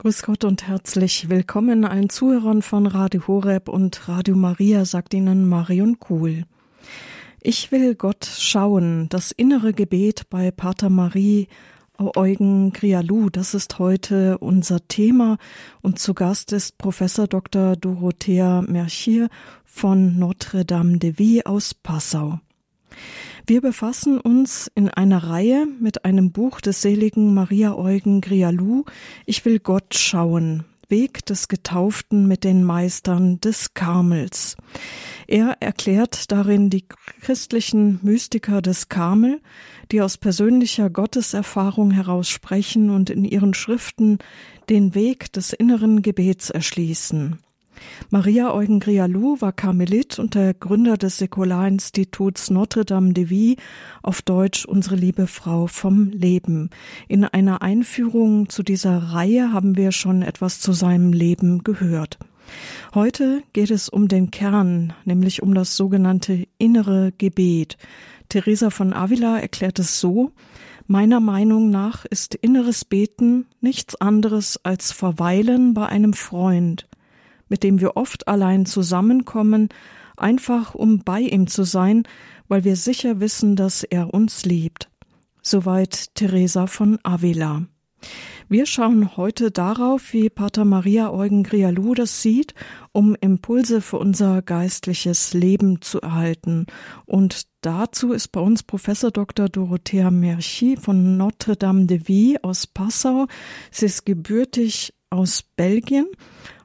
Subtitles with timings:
[0.00, 5.48] Grüß Gott und herzlich willkommen allen Zuhörern von Radio Horeb und Radio Maria, sagt Ihnen
[5.48, 6.44] Marion Kuhl.
[7.40, 11.48] Ich will Gott schauen, das innere Gebet bei Pater Marie
[11.98, 15.36] Eugen Grialou, das ist heute unser Thema
[15.82, 17.74] und zu Gast ist Professor Dr.
[17.74, 19.28] Dorothea Merchier
[19.64, 22.38] von Notre Dame de Vie aus Passau.
[23.48, 28.84] Wir befassen uns in einer Reihe mit einem Buch des seligen Maria Eugen Grialou,
[29.24, 34.58] Ich will Gott schauen, Weg des Getauften mit den Meistern des Karmels.
[35.26, 36.84] Er erklärt darin die
[37.22, 39.40] christlichen Mystiker des Karmel,
[39.92, 44.18] die aus persönlicher Gotteserfahrung heraus sprechen und in ihren Schriften
[44.68, 47.38] den Weg des inneren Gebets erschließen.
[48.10, 53.56] Maria Eugen Grialou war Karmelit und der Gründer des Säkularinstituts Notre Dame de Vie,
[54.02, 56.70] auf Deutsch Unsere liebe Frau vom Leben.
[57.08, 62.18] In einer Einführung zu dieser Reihe haben wir schon etwas zu seinem Leben gehört.
[62.94, 67.76] Heute geht es um den Kern, nämlich um das sogenannte innere Gebet.
[68.28, 70.32] Teresa von Avila erklärt es so,
[70.90, 76.88] Meiner Meinung nach ist inneres Beten nichts anderes als Verweilen bei einem Freund,
[77.48, 79.68] mit dem wir oft allein zusammenkommen,
[80.16, 82.04] einfach um bei ihm zu sein,
[82.48, 84.90] weil wir sicher wissen, dass er uns liebt.
[85.42, 87.62] Soweit Teresa von Avila.
[88.50, 92.54] Wir schauen heute darauf, wie Pater Maria Eugen Grialou das sieht,
[92.92, 96.64] um Impulse für unser geistliches Leben zu erhalten.
[97.04, 99.50] Und dazu ist bei uns Professor Dr.
[99.50, 103.26] Dorothea Merci von Notre Dame de Vie aus Passau.
[103.70, 106.06] Sie ist gebürtig aus Belgien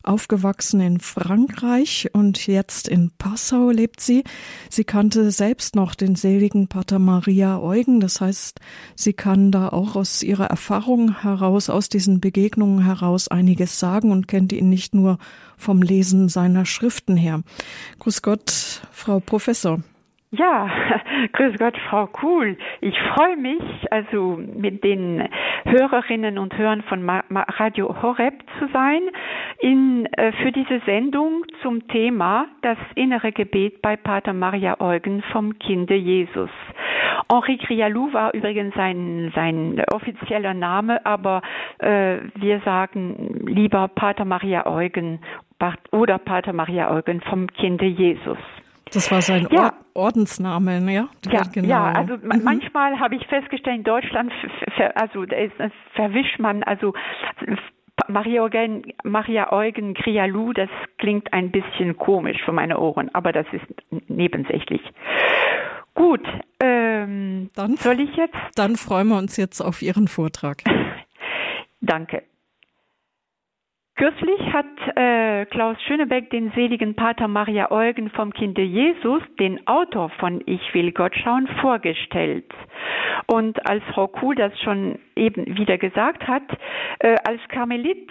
[0.04, 4.24] Aufgewachsen in Frankreich und jetzt in Passau lebt sie.
[4.70, 8.00] Sie kannte selbst noch den seligen Pater Maria Eugen.
[8.00, 8.60] Das heißt,
[8.96, 14.28] sie kann da auch aus ihrer Erfahrung heraus, aus diesen Begegnungen heraus einiges sagen und
[14.28, 15.18] kennt ihn nicht nur
[15.58, 17.42] vom Lesen seiner Schriften her.
[18.00, 19.82] Grüß Gott, Frau Professor.
[20.36, 20.68] Ja,
[21.34, 22.58] grüß Gott, Frau Kuhl.
[22.82, 23.62] Ich freue mich,
[23.92, 25.30] also mit den
[25.64, 29.02] Hörerinnen und Hörern von Radio Horeb zu sein,
[29.60, 35.60] in, äh, für diese Sendung zum Thema das innere Gebet bei Pater Maria Eugen vom
[35.60, 36.50] Kinde Jesus.
[37.32, 41.44] Henri Grialou war übrigens sein, sein offizieller Name, aber
[41.78, 45.20] äh, wir sagen lieber Pater Maria Eugen
[45.92, 48.40] oder Pater Maria Eugen vom Kinde Jesus.
[48.94, 49.74] Das war sein ja.
[49.94, 51.10] Ordensname, ja?
[51.30, 51.68] Ja, genau.
[51.68, 52.42] ja also mhm.
[52.44, 54.32] manchmal habe ich festgestellt, in Deutschland,
[54.96, 56.94] also das verwischt man, also
[58.08, 63.46] Maria Eugen, Maria Eugen Grialou, das klingt ein bisschen komisch für meine Ohren, aber das
[63.52, 63.66] ist
[64.08, 64.82] nebensächlich.
[65.96, 66.26] Gut,
[66.60, 68.36] ähm, dann, soll ich jetzt?
[68.56, 70.64] Dann freuen wir uns jetzt auf Ihren Vortrag.
[71.82, 72.24] Danke.
[73.96, 74.66] Kürzlich hat
[74.96, 80.74] äh, Klaus Schönebeck den seligen Pater Maria Eugen vom Kinde Jesus, den Autor von Ich
[80.74, 82.52] will Gott schauen, vorgestellt.
[83.28, 86.42] Und als Frau Kuhl das schon eben wieder gesagt hat,
[87.00, 88.10] äh, als Karmelit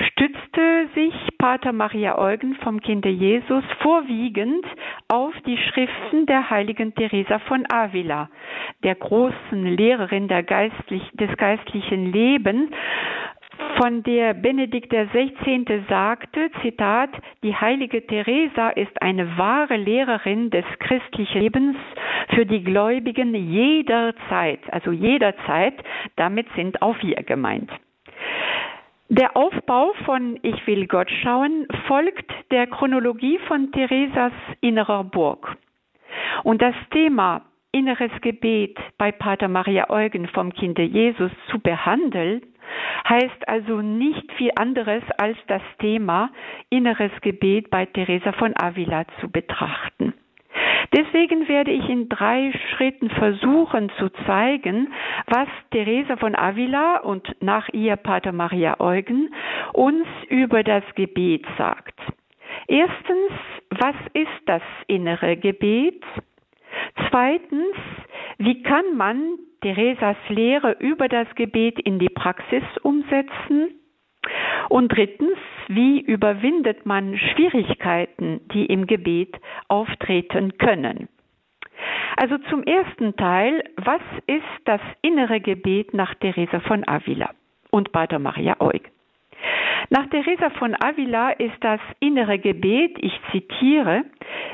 [0.00, 4.66] stützte sich Pater Maria Eugen vom Kinde Jesus vorwiegend
[5.06, 8.28] auf die Schriften der heiligen Teresa von Avila,
[8.82, 12.70] der großen Lehrerin der geistlich, des geistlichen Lebens,
[13.76, 15.82] von der Benedikt XVI.
[15.88, 17.10] sagte, Zitat,
[17.42, 21.76] die heilige Teresa ist eine wahre Lehrerin des christlichen Lebens
[22.34, 25.74] für die Gläubigen jederzeit, also jederzeit,
[26.16, 27.70] damit sind auch wir gemeint.
[29.08, 35.56] Der Aufbau von Ich will Gott schauen folgt der Chronologie von Theresas innerer Burg.
[36.44, 37.42] Und das Thema
[37.72, 42.42] inneres Gebet bei Pater Maria Eugen vom Kinde Jesus zu behandeln,
[43.08, 46.30] heißt also nicht viel anderes als das Thema
[46.68, 50.14] inneres Gebet bei Teresa von Avila zu betrachten.
[50.96, 54.92] Deswegen werde ich in drei Schritten versuchen zu zeigen,
[55.26, 59.32] was Teresa von Avila und nach ihr Pater Maria Eugen
[59.72, 61.94] uns über das Gebet sagt.
[62.66, 63.30] Erstens,
[63.70, 66.02] was ist das innere Gebet?
[67.08, 67.76] Zweitens,
[68.38, 73.74] wie kann man Theresas Lehre über das Gebet in die Praxis umsetzen?
[74.68, 75.38] Und drittens,
[75.68, 79.36] wie überwindet man Schwierigkeiten, die im Gebet
[79.68, 81.08] auftreten können?
[82.16, 87.30] Also zum ersten Teil, was ist das innere Gebet nach Teresa von Avila
[87.70, 88.82] und Pater Maria Eug?
[89.88, 94.04] Nach Teresa von Avila ist das innere Gebet, ich zitiere,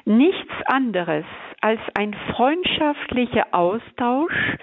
[0.05, 1.25] nichts anderes
[1.67, 4.57] als ein freundschaftlicher Austausch,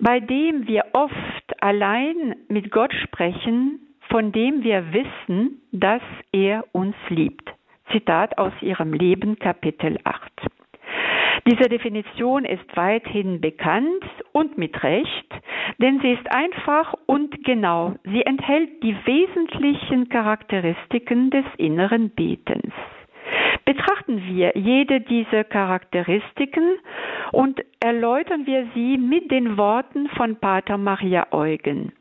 [0.00, 6.02] bei dem wir oft allein mit Gott sprechen, von dem wir wissen, dass
[6.32, 7.48] er uns liebt.
[7.92, 10.32] Zitat aus ihrem Leben, Kapitel 8.
[11.46, 15.32] Diese Definition ist weithin bekannt und mit Recht,
[15.78, 17.94] denn sie ist einfach und genau.
[18.02, 22.72] Sie enthält die wesentlichen Charakteristiken des inneren Betens.
[23.70, 26.74] Betrachten wir jede dieser Charakteristiken
[27.30, 31.92] und erläutern wir sie mit den Worten von Pater Maria Eugen.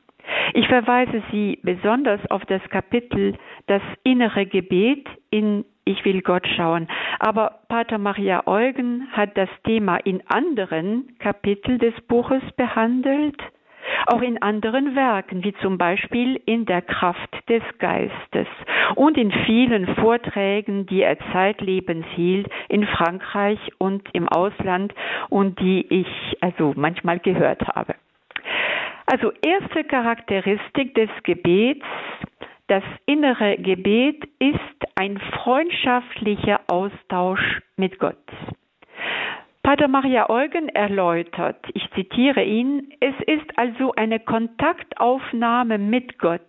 [0.56, 3.36] Ich verweise Sie besonders auf das Kapitel
[3.68, 6.88] Das innere Gebet in Ich will Gott schauen.
[7.20, 13.38] Aber Pater Maria Eugen hat das Thema in anderen Kapiteln des Buches behandelt,
[14.08, 18.48] auch in anderen Werken, wie zum Beispiel in der Kraft des Geistes
[18.96, 24.94] und in vielen Vorträgen, die er zeitlebens hielt in Frankreich und im Ausland
[25.30, 27.96] und die ich also manchmal gehört habe.
[29.06, 31.86] Also erste Charakteristik des Gebets,
[32.68, 34.60] das innere Gebet ist
[34.96, 38.18] ein freundschaftlicher Austausch mit Gott.
[39.70, 46.42] Pater Maria Eugen erläutert, ich zitiere ihn, es ist also eine Kontaktaufnahme mit Gott,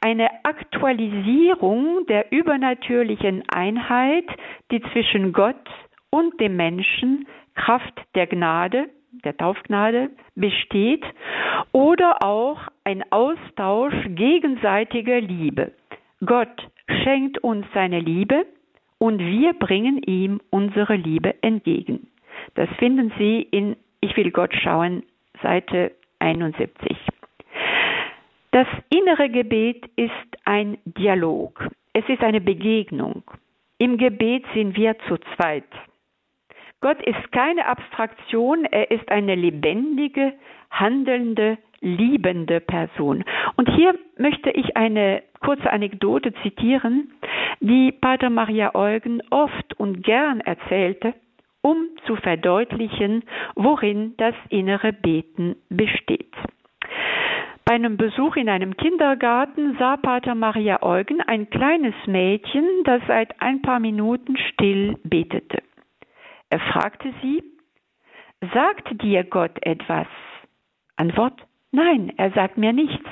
[0.00, 4.24] eine Aktualisierung der übernatürlichen Einheit,
[4.72, 5.64] die zwischen Gott
[6.10, 8.88] und dem Menschen Kraft der Gnade
[9.22, 11.04] der Taufgnade besteht
[11.70, 15.70] oder auch ein Austausch gegenseitiger Liebe.
[16.26, 16.68] Gott
[17.04, 18.44] schenkt uns seine Liebe
[18.98, 22.09] und wir bringen ihm unsere Liebe entgegen.
[22.54, 25.02] Das finden Sie in Ich will Gott schauen,
[25.42, 26.96] Seite 71.
[28.52, 30.12] Das innere Gebet ist
[30.44, 31.68] ein Dialog.
[31.92, 33.22] Es ist eine Begegnung.
[33.78, 35.64] Im Gebet sind wir zu zweit.
[36.80, 40.32] Gott ist keine Abstraktion, er ist eine lebendige,
[40.70, 43.24] handelnde, liebende Person.
[43.56, 47.12] Und hier möchte ich eine kurze Anekdote zitieren,
[47.60, 51.14] die Pater Maria Eugen oft und gern erzählte,
[51.62, 53.24] um zu verdeutlichen,
[53.54, 56.34] worin das innere Beten besteht.
[57.64, 63.40] Bei einem Besuch in einem Kindergarten sah Pater Maria Eugen ein kleines Mädchen, das seit
[63.40, 65.62] ein paar Minuten still betete.
[66.48, 67.44] Er fragte sie,
[68.52, 70.08] sagt dir Gott etwas?
[70.96, 71.40] Antwort,
[71.70, 73.08] nein, er sagt mir nichts.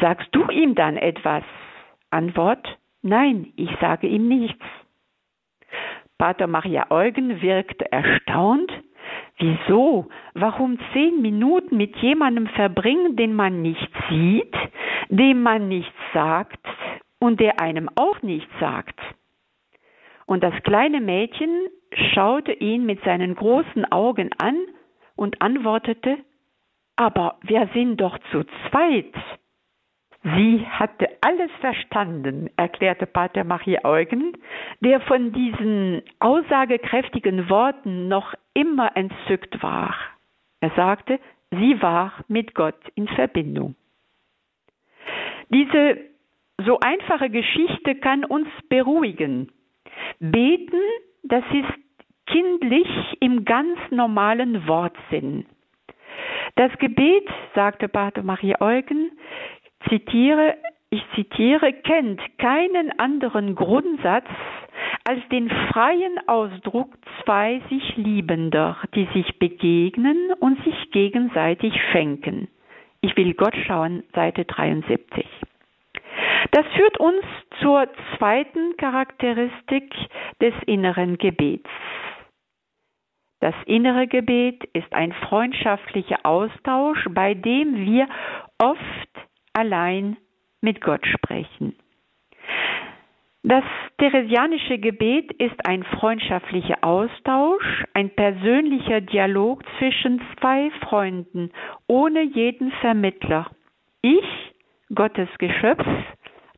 [0.00, 1.44] Sagst du ihm dann etwas?
[2.10, 4.64] Antwort, nein, ich sage ihm nichts.
[6.18, 8.72] Pater Maria Eugen wirkte erstaunt.
[9.38, 10.08] Wieso?
[10.34, 14.54] Warum zehn Minuten mit jemandem verbringen, den man nicht sieht,
[15.08, 16.64] dem man nichts sagt
[17.18, 18.98] und der einem auch nichts sagt?
[20.26, 21.50] Und das kleine Mädchen
[22.14, 24.56] schaute ihn mit seinen großen Augen an
[25.16, 26.18] und antwortete,
[26.96, 29.12] aber wir sind doch zu zweit.
[30.24, 34.36] Sie hatte alles verstanden, erklärte Pater Maria Eugen,
[34.80, 39.96] der von diesen aussagekräftigen Worten noch immer entzückt war.
[40.60, 41.18] Er sagte,
[41.50, 43.74] sie war mit Gott in Verbindung.
[45.48, 45.98] Diese
[46.64, 49.50] so einfache Geschichte kann uns beruhigen.
[50.20, 50.80] Beten,
[51.24, 51.82] das ist
[52.26, 52.88] kindlich
[53.18, 55.46] im ganz normalen Wortsinn.
[56.54, 59.10] Das Gebet, sagte Pater Maria Eugen,
[59.88, 60.56] zitiere,
[60.90, 64.26] ich zitiere, kennt keinen anderen Grundsatz
[65.04, 66.90] als den freien Ausdruck
[67.24, 72.48] zwei sich Liebender, die sich begegnen und sich gegenseitig schenken.
[73.00, 75.26] Ich will Gott schauen, Seite 73.
[76.52, 77.24] Das führt uns
[77.60, 79.92] zur zweiten Charakteristik
[80.40, 81.68] des inneren Gebets.
[83.40, 88.06] Das innere Gebet ist ein freundschaftlicher Austausch, bei dem wir
[88.58, 90.16] oft allein
[90.60, 91.74] mit Gott sprechen.
[93.44, 93.64] Das
[93.98, 101.50] theresianische Gebet ist ein freundschaftlicher Austausch, ein persönlicher Dialog zwischen zwei Freunden,
[101.88, 103.50] ohne jeden Vermittler.
[104.00, 104.52] Ich,
[104.94, 105.84] Gottes Geschöpf,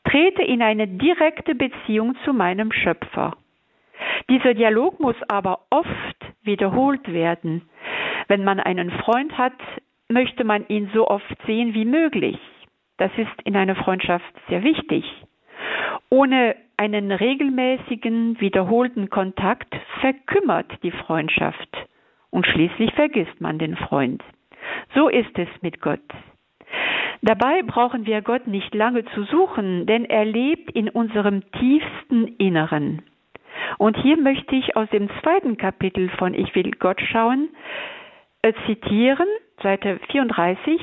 [0.05, 3.39] trete in eine direkte Beziehung zu meinem Schöpfer.
[4.29, 5.89] Dieser Dialog muss aber oft
[6.43, 7.63] wiederholt werden.
[8.29, 9.59] Wenn man einen Freund hat,
[10.09, 12.39] möchte man ihn so oft sehen wie möglich.
[12.99, 15.05] Das ist in einer Freundschaft sehr wichtig.
[16.11, 21.77] Ohne einen regelmäßigen, wiederholten Kontakt verkümmert die Freundschaft
[22.31, 24.23] und schließlich vergisst man den Freund.
[24.95, 26.01] So ist es mit Gott.
[27.23, 33.03] Dabei brauchen wir Gott nicht lange zu suchen, denn er lebt in unserem tiefsten Inneren.
[33.79, 37.49] Und hier möchte ich aus dem zweiten Kapitel von Ich will Gott schauen,
[38.43, 39.27] äh, zitieren,
[39.63, 40.81] Seite 34,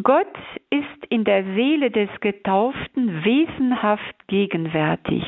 [0.00, 0.38] Gott
[0.70, 5.22] ist in der Seele des Getauften wesenhaft gegenwärtig.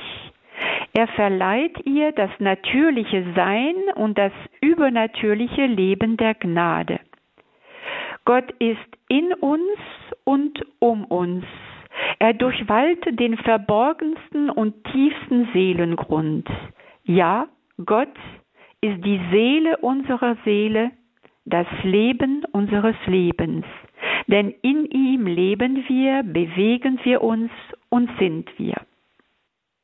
[0.95, 7.01] Er verleiht ihr das natürliche Sein und das übernatürliche Leben der Gnade.
[8.25, 8.79] Gott ist
[9.09, 9.79] in uns
[10.25, 11.45] und um uns.
[12.19, 16.49] Er durchwallte den verborgensten und tiefsten Seelengrund.
[17.03, 17.49] Ja,
[17.85, 18.17] Gott
[18.81, 20.91] ist die Seele unserer Seele,
[21.45, 23.67] das Leben unseres Lebens.
[24.27, 27.51] Denn in ihm leben wir, bewegen wir uns
[27.89, 28.75] und sind wir.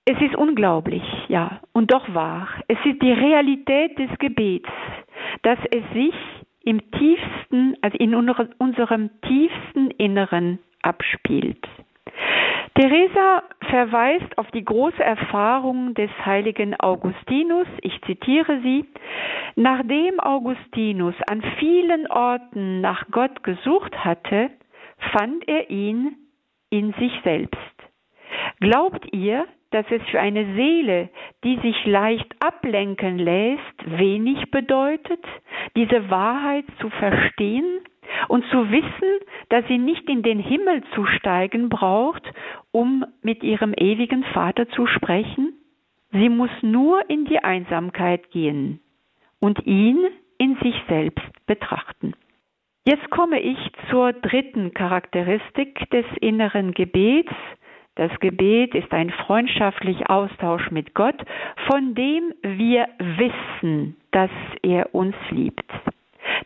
[0.05, 2.49] Es ist unglaublich, ja, und doch wahr.
[2.69, 4.69] Es ist die Realität des Gebets,
[5.43, 6.15] dass es sich
[6.65, 11.67] im tiefsten, also in unserem tiefsten Inneren abspielt.
[12.75, 17.67] Theresa verweist auf die große Erfahrung des heiligen Augustinus.
[17.83, 18.87] Ich zitiere sie.
[19.57, 24.51] Nachdem Augustinus an vielen Orten nach Gott gesucht hatte,
[25.13, 26.17] fand er ihn
[26.71, 27.59] in sich selbst.
[28.61, 31.11] Glaubt ihr, dass es für eine Seele,
[31.45, 35.25] die sich leicht ablenken lässt, wenig bedeutet,
[35.77, 37.81] diese Wahrheit zu verstehen
[38.29, 42.23] und zu wissen, dass sie nicht in den Himmel zu steigen braucht,
[42.73, 45.55] um mit ihrem ewigen Vater zu sprechen?
[46.13, 48.81] Sie muss nur in die Einsamkeit gehen
[49.39, 49.99] und ihn
[50.39, 52.15] in sich selbst betrachten.
[52.85, 53.59] Jetzt komme ich
[53.91, 57.33] zur dritten Charakteristik des inneren Gebets,
[57.97, 61.23] das Gebet ist ein freundschaftlicher Austausch mit Gott,
[61.67, 64.31] von dem wir wissen, dass
[64.63, 65.71] er uns liebt.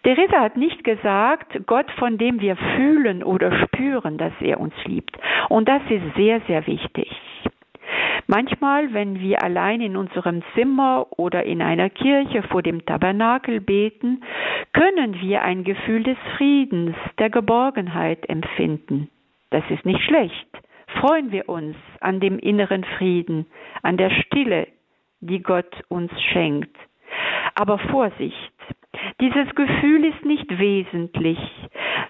[0.02, 5.16] Theresa hat nicht gesagt, Gott, von dem wir fühlen oder spüren, dass er uns liebt.
[5.48, 7.10] Und das ist sehr, sehr wichtig.
[8.26, 14.22] Manchmal, wenn wir allein in unserem Zimmer oder in einer Kirche vor dem Tabernakel beten,
[14.72, 19.08] können wir ein Gefühl des Friedens, der Geborgenheit empfinden.
[19.50, 20.48] Das ist nicht schlecht
[21.00, 23.46] freuen wir uns an dem inneren Frieden,
[23.82, 24.68] an der Stille,
[25.20, 26.76] die Gott uns schenkt.
[27.54, 28.53] Aber Vorsicht,
[29.21, 31.38] dieses Gefühl ist nicht wesentlich.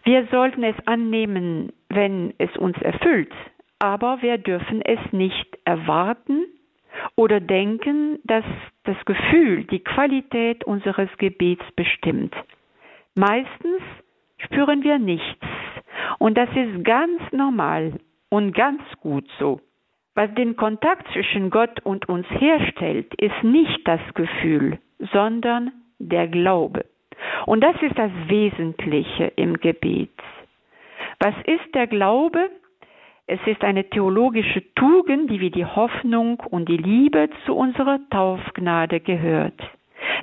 [0.04, 3.32] Wir sollten es annehmen, wenn es uns erfüllt,
[3.78, 6.44] aber wir dürfen es nicht erwarten
[7.16, 8.44] oder denken, dass
[8.84, 12.34] das Gefühl die Qualität unseres Gebets bestimmt.
[13.14, 13.80] Meistens
[14.38, 15.46] spüren wir nichts
[16.18, 19.60] und das ist ganz normal und ganz gut so.
[20.14, 24.78] Was den Kontakt zwischen Gott und uns herstellt, ist nicht das Gefühl,
[25.12, 25.72] sondern
[26.08, 26.84] der Glaube.
[27.46, 30.10] Und das ist das Wesentliche im Gebet.
[31.20, 32.50] Was ist der Glaube?
[33.26, 39.00] Es ist eine theologische Tugend, die wie die Hoffnung und die Liebe zu unserer Taufgnade
[39.00, 39.58] gehört.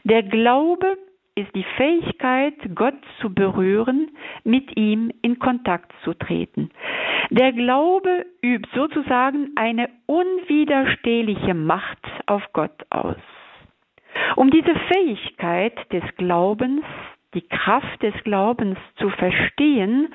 [0.04, 0.98] Der Glaube
[1.36, 4.12] ist die Fähigkeit, Gott zu berühren,
[4.44, 6.70] mit ihm in Kontakt zu treten.
[7.30, 13.16] Der Glaube übt sozusagen eine unwiderstehliche Macht auf Gott aus.
[14.36, 16.84] Um diese Fähigkeit des Glaubens,
[17.34, 20.14] die Kraft des Glaubens zu verstehen,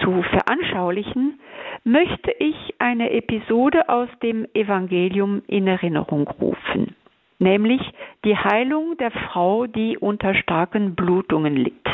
[0.00, 1.40] zu veranschaulichen,
[1.84, 6.94] möchte ich eine Episode aus dem Evangelium in Erinnerung rufen
[7.38, 7.80] nämlich
[8.24, 11.86] die Heilung der Frau, die unter starken Blutungen litt.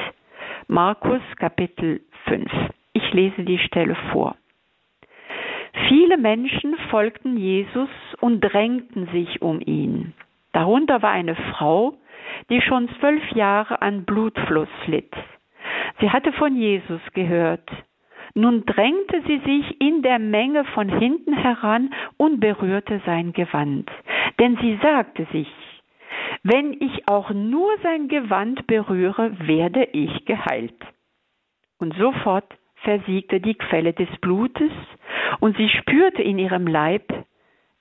[0.69, 2.51] Markus Kapitel 5.
[2.93, 4.37] Ich lese die Stelle vor.
[5.89, 7.89] Viele Menschen folgten Jesus
[8.21, 10.13] und drängten sich um ihn.
[10.53, 11.95] Darunter war eine Frau,
[12.49, 15.13] die schon zwölf Jahre an Blutfluss litt.
[16.01, 17.69] Sie hatte von Jesus gehört.
[18.35, 23.91] Nun drängte sie sich in der Menge von hinten heran und berührte sein Gewand.
[24.39, 25.49] Denn sie sagte sich,
[26.43, 30.81] wenn ich auch nur sein Gewand berühre, werde ich geheilt.
[31.79, 34.73] Und sofort versiegte die Quelle des Blutes,
[35.41, 37.13] und sie spürte in ihrem Leib,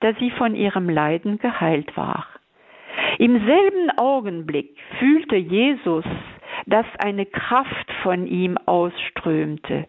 [0.00, 2.26] dass sie von ihrem Leiden geheilt war.
[3.18, 6.04] Im selben Augenblick fühlte Jesus,
[6.66, 9.86] dass eine Kraft von ihm ausströmte,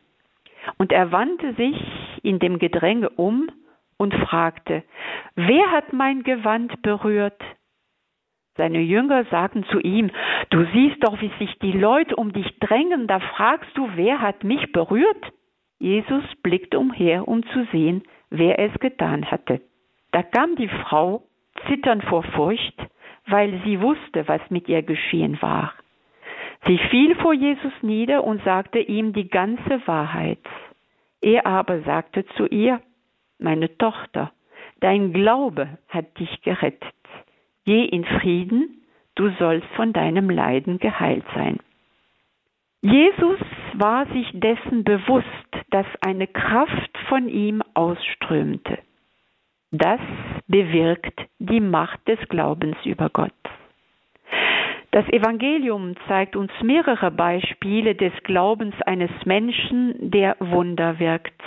[0.77, 1.75] und er wandte sich
[2.23, 3.49] in dem Gedränge um
[3.97, 4.83] und fragte,
[5.35, 7.41] wer hat mein Gewand berührt?
[8.57, 10.11] Seine Jünger sagten zu ihm,
[10.49, 14.43] du siehst doch, wie sich die Leute um dich drängen, da fragst du, wer hat
[14.43, 15.31] mich berührt?
[15.79, 19.61] Jesus blickte umher, um zu sehen, wer es getan hatte.
[20.11, 21.23] Da kam die Frau,
[21.67, 22.75] zitternd vor Furcht,
[23.27, 25.73] weil sie wusste, was mit ihr geschehen war.
[26.65, 30.39] Sie fiel vor Jesus nieder und sagte ihm die ganze Wahrheit.
[31.21, 32.81] Er aber sagte zu ihr,
[33.39, 34.31] meine Tochter,
[34.79, 36.93] dein Glaube hat dich gerettet.
[37.65, 38.83] Geh in Frieden,
[39.15, 41.57] du sollst von deinem Leiden geheilt sein.
[42.81, 43.39] Jesus
[43.73, 45.27] war sich dessen bewusst,
[45.69, 48.79] dass eine Kraft von ihm ausströmte.
[49.71, 50.01] Das
[50.51, 53.31] bewirkt die Macht des Glaubens über Gott.
[54.91, 61.41] Das Evangelium zeigt uns mehrere Beispiele des Glaubens eines Menschen, der Wunder wirkt.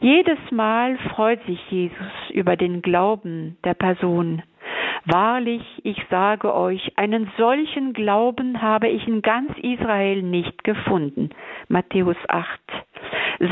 [0.00, 4.42] Jedes Mal freut sich Jesus über den Glauben der Person.
[5.04, 11.30] Wahrlich, ich sage euch, einen solchen Glauben habe ich in ganz Israel nicht gefunden.
[11.68, 12.48] Matthäus 8.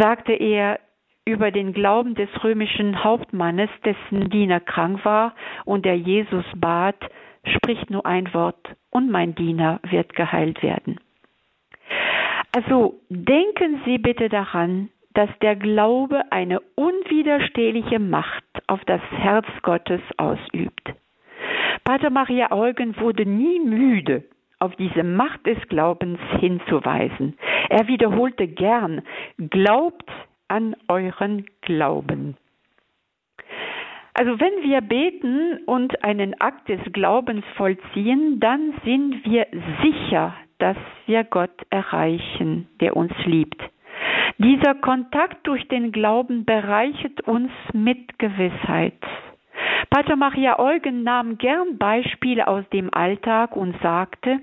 [0.01, 0.79] Sagte er
[1.27, 6.97] über den Glauben des römischen Hauptmannes, dessen Diener krank war und der Jesus bat,
[7.45, 11.01] spricht nur ein Wort und mein Diener wird geheilt werden.
[12.55, 20.01] Also denken Sie bitte daran, dass der Glaube eine unwiderstehliche Macht auf das Herz Gottes
[20.17, 20.95] ausübt.
[21.85, 24.25] Pater Maria Eugen wurde nie müde,
[24.59, 27.37] auf diese Macht des Glaubens hinzuweisen.
[27.69, 29.03] Er wiederholte gern,
[29.39, 30.11] glaubt
[30.49, 32.37] an euren Glauben.
[34.15, 39.47] Also wenn wir beten und einen Akt des Glaubens vollziehen, dann sind wir
[39.83, 43.61] sicher, dass wir Gott erreichen, der uns liebt.
[44.39, 48.95] Dieser Kontakt durch den Glauben bereichert uns mit Gewissheit.
[49.91, 54.41] Pater Maria Eugen nahm gern Beispiele aus dem Alltag und sagte,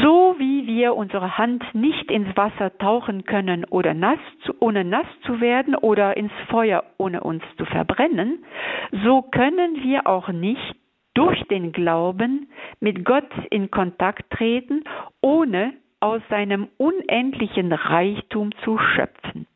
[0.00, 5.06] so wie wir unsere Hand nicht ins Wasser tauchen können oder nass zu, ohne nass
[5.26, 8.44] zu werden oder ins Feuer ohne uns zu verbrennen,
[9.04, 10.76] so können wir auch nicht
[11.14, 12.48] durch den Glauben
[12.80, 14.84] mit Gott in Kontakt treten,
[15.20, 19.46] ohne aus seinem unendlichen Reichtum zu schöpfen.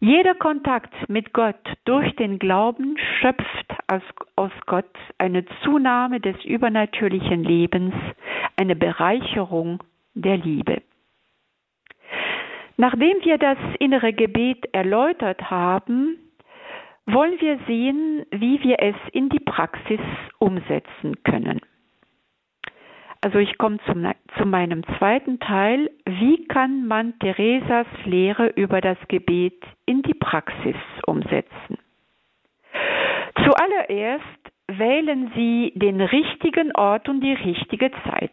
[0.00, 4.02] Jeder Kontakt mit Gott durch den Glauben schöpft aus,
[4.36, 7.94] aus, Gott eine Zunahme des übernatürlichen Lebens,
[8.56, 9.82] eine Bereicherung
[10.14, 10.82] der Liebe.
[12.76, 16.18] Nachdem wir das innere Gebet erläutert haben,
[17.06, 20.00] wollen wir sehen, wie wir es in die Praxis
[20.38, 21.60] umsetzen können.
[23.26, 24.08] Also ich komme zum,
[24.38, 25.90] zu meinem zweiten Teil.
[26.04, 30.76] Wie kann man Theresas Lehre über das Gebet in die Praxis
[31.08, 31.76] umsetzen?
[33.34, 34.22] Zuallererst
[34.68, 38.30] wählen Sie den richtigen Ort und die richtige Zeit.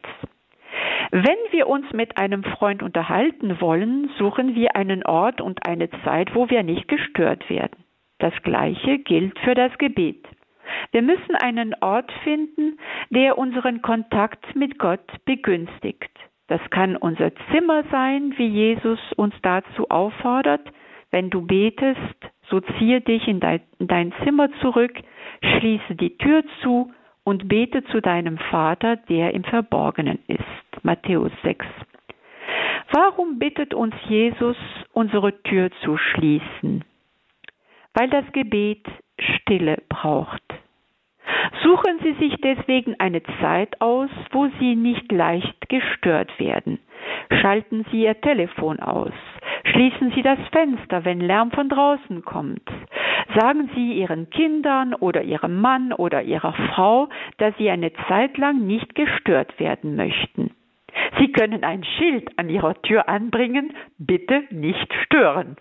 [1.10, 6.36] Wenn wir uns mit einem Freund unterhalten wollen, suchen wir einen Ort und eine Zeit,
[6.36, 7.84] wo wir nicht gestört werden.
[8.20, 10.24] Das Gleiche gilt für das Gebet.
[10.92, 12.78] Wir müssen einen Ort finden,
[13.10, 16.12] der unseren Kontakt mit Gott begünstigt.
[16.48, 20.62] Das kann unser Zimmer sein, wie Jesus uns dazu auffordert.
[21.12, 22.00] Wenn du betest,
[22.50, 24.94] so ziehe dich in dein, in dein Zimmer zurück,
[25.42, 26.92] schließe die Tür zu
[27.24, 30.84] und bete zu deinem Vater, der im Verborgenen ist.
[30.84, 31.66] Matthäus 6.
[32.92, 34.58] Warum bittet uns Jesus,
[34.92, 36.84] unsere Tür zu schließen?
[37.94, 38.86] Weil das Gebet
[39.36, 40.42] Stille braucht.
[41.64, 46.80] Suchen Sie sich deswegen eine Zeit aus, wo Sie nicht leicht gestört werden.
[47.42, 49.14] Schalten Sie Ihr Telefon aus.
[49.66, 52.70] Schließen Sie das Fenster, wenn Lärm von draußen kommt.
[53.40, 58.66] Sagen Sie Ihren Kindern oder Ihrem Mann oder Ihrer Frau, dass Sie eine Zeit lang
[58.68, 60.52] nicht gestört werden möchten.
[61.20, 65.56] Sie können ein Schild an Ihrer Tür anbringen, bitte nicht stören.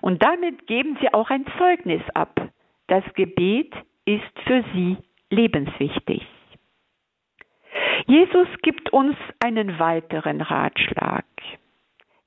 [0.00, 2.48] Und damit geben Sie auch ein Zeugnis ab.
[2.88, 3.72] Das Gebet
[4.04, 4.96] ist für Sie
[5.30, 6.26] lebenswichtig.
[8.06, 11.24] Jesus gibt uns einen weiteren Ratschlag.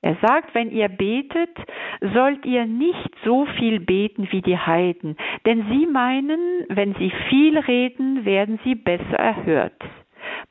[0.02, 1.50] Er sagt, wenn ihr betet,
[2.14, 7.58] sollt ihr nicht so viel beten wie die Heiden, denn sie meinen, wenn sie viel
[7.58, 9.82] reden, werden sie besser erhört.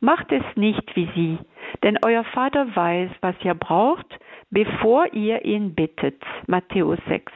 [0.02, 1.38] Macht es nicht wie sie,
[1.84, 6.22] denn euer Vater weiß, was ihr braucht, bevor ihr ihn bittet.
[6.48, 7.32] Matthäus 6.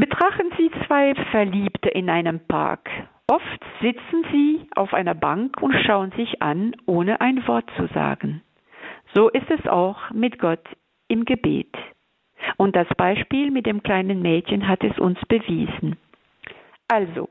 [0.00, 2.88] Betrachten Sie zwei Verliebte in einem Park.
[3.26, 8.40] Oft sitzen sie auf einer Bank und schauen sich an, ohne ein Wort zu sagen.
[9.12, 10.66] So ist es auch mit Gott
[11.08, 11.76] im Gebet.
[12.56, 15.98] Und das Beispiel mit dem kleinen Mädchen hat es uns bewiesen.
[16.88, 17.28] Also,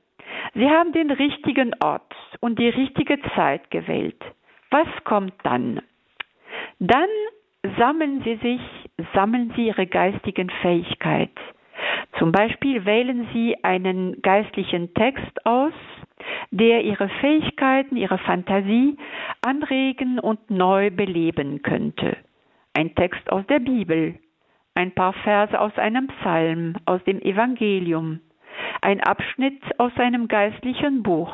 [0.54, 4.24] Sie haben den richtigen Ort und die richtige Zeit gewählt.
[4.70, 5.82] Was kommt dann?
[6.78, 7.10] Dann
[7.80, 8.62] sammeln Sie sich,
[9.16, 11.32] sammeln Sie Ihre geistigen Fähigkeit.
[12.20, 15.72] Zum Beispiel wählen Sie einen geistlichen Text aus,
[16.52, 18.98] der Ihre Fähigkeiten, Ihre Fantasie
[19.42, 22.18] anregen und neu beleben könnte.
[22.74, 24.20] Ein Text aus der Bibel,
[24.76, 28.20] ein paar Verse aus einem Psalm, aus dem Evangelium,
[28.82, 31.34] ein Abschnitt aus einem geistlichen Buch.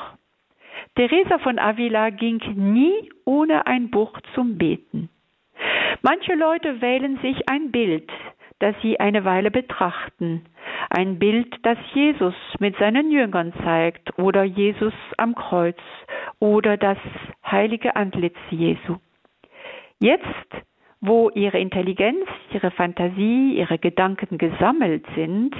[0.95, 5.09] Teresa von Avila ging nie ohne ein Buch zum Beten.
[6.03, 8.11] Manche Leute wählen sich ein Bild,
[8.59, 10.45] das sie eine Weile betrachten,
[10.89, 15.77] ein Bild, das Jesus mit seinen Jüngern zeigt oder Jesus am Kreuz
[16.39, 16.97] oder das
[17.45, 18.97] heilige Antlitz Jesu.
[19.99, 20.25] Jetzt,
[21.01, 25.55] wo ihre Intelligenz, ihre Fantasie, ihre Gedanken gesammelt sind,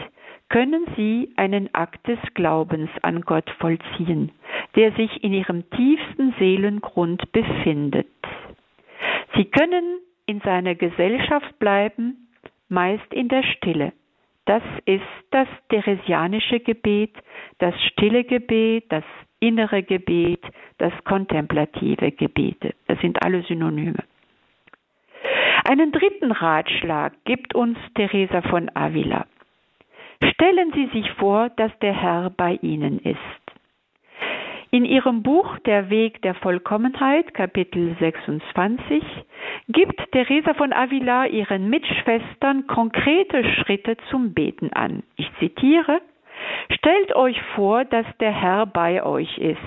[0.50, 4.32] können sie einen Akt des Glaubens an Gott vollziehen,
[4.76, 8.08] der sich in ihrem tiefsten Seelengrund befindet.
[9.36, 12.25] Sie können in seiner Gesellschaft bleiben,
[12.70, 13.94] meist in der Stille.
[14.46, 15.02] Das ist
[15.32, 17.14] das theresianische Gebet,
[17.58, 19.04] das stille Gebet, das
[19.40, 20.42] innere Gebet,
[20.78, 22.76] das kontemplative Gebet.
[22.88, 24.04] Das sind alle Synonyme.
[25.68, 29.26] Einen dritten Ratschlag gibt uns Teresa von Avila.
[30.34, 33.45] Stellen Sie sich vor, dass der Herr bei Ihnen ist.
[34.76, 39.02] In ihrem Buch Der Weg der Vollkommenheit, Kapitel 26,
[39.70, 45.04] gibt Teresa von Avila ihren Mitschwestern konkrete Schritte zum Beten an.
[45.16, 46.02] Ich zitiere
[46.72, 49.62] Stellt euch vor, dass der Herr bei euch ist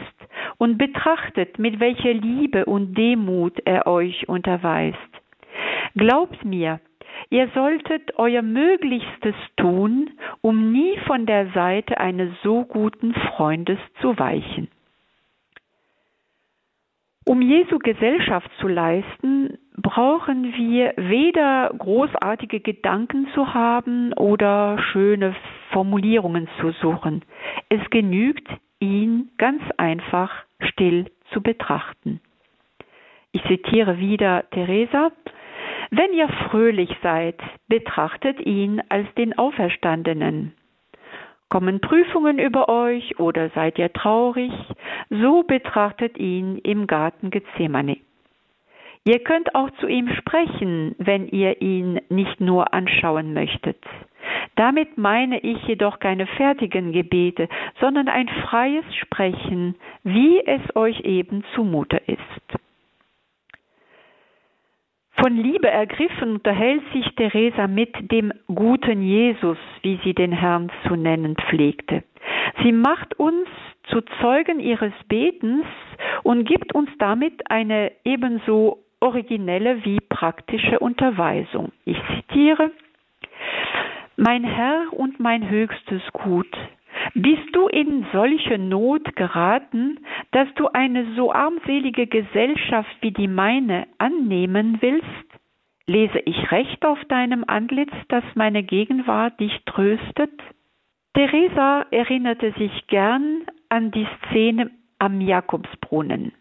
[0.58, 4.98] und betrachtet, mit welcher Liebe und Demut er euch unterweist.
[5.96, 6.80] Glaubt mir,
[7.30, 10.10] Ihr solltet euer Möglichstes tun,
[10.42, 14.68] um nie von der Seite eines so guten Freundes zu weichen.
[17.28, 25.36] Um Jesu Gesellschaft zu leisten, brauchen wir weder großartige Gedanken zu haben oder schöne
[25.70, 27.22] Formulierungen zu suchen.
[27.68, 28.48] Es genügt,
[28.80, 30.32] ihn ganz einfach
[30.70, 32.22] still zu betrachten.
[33.32, 35.12] Ich zitiere wieder Theresa,
[35.90, 37.38] wenn ihr fröhlich seid,
[37.68, 40.54] betrachtet ihn als den Auferstandenen.
[41.48, 44.52] Kommen Prüfungen über euch oder seid ihr traurig,
[45.08, 47.96] so betrachtet ihn im Garten Gethsemane.
[49.04, 53.82] Ihr könnt auch zu ihm sprechen, wenn ihr ihn nicht nur anschauen möchtet.
[54.56, 57.48] Damit meine ich jedoch keine fertigen Gebete,
[57.80, 62.58] sondern ein freies Sprechen, wie es euch eben zumute ist.
[65.20, 70.94] Von Liebe ergriffen unterhält sich Theresa mit dem guten Jesus, wie sie den Herrn zu
[70.94, 72.04] nennen pflegte.
[72.62, 73.48] Sie macht uns
[73.88, 75.64] zu Zeugen ihres Betens
[76.22, 81.72] und gibt uns damit eine ebenso originelle wie praktische Unterweisung.
[81.84, 82.70] Ich zitiere
[84.16, 86.48] Mein Herr und mein höchstes Gut,
[87.14, 90.00] bist du in solche Not geraten,
[90.32, 95.06] dass du eine so armselige Gesellschaft wie die meine annehmen willst?
[95.86, 100.32] Lese ich recht auf deinem Antlitz, dass meine Gegenwart dich tröstet?
[101.14, 106.32] Theresa erinnerte sich gern an die Szene am Jakobsbrunnen.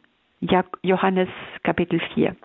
[0.83, 1.29] Johannes
[1.63, 2.35] Kapitel 4.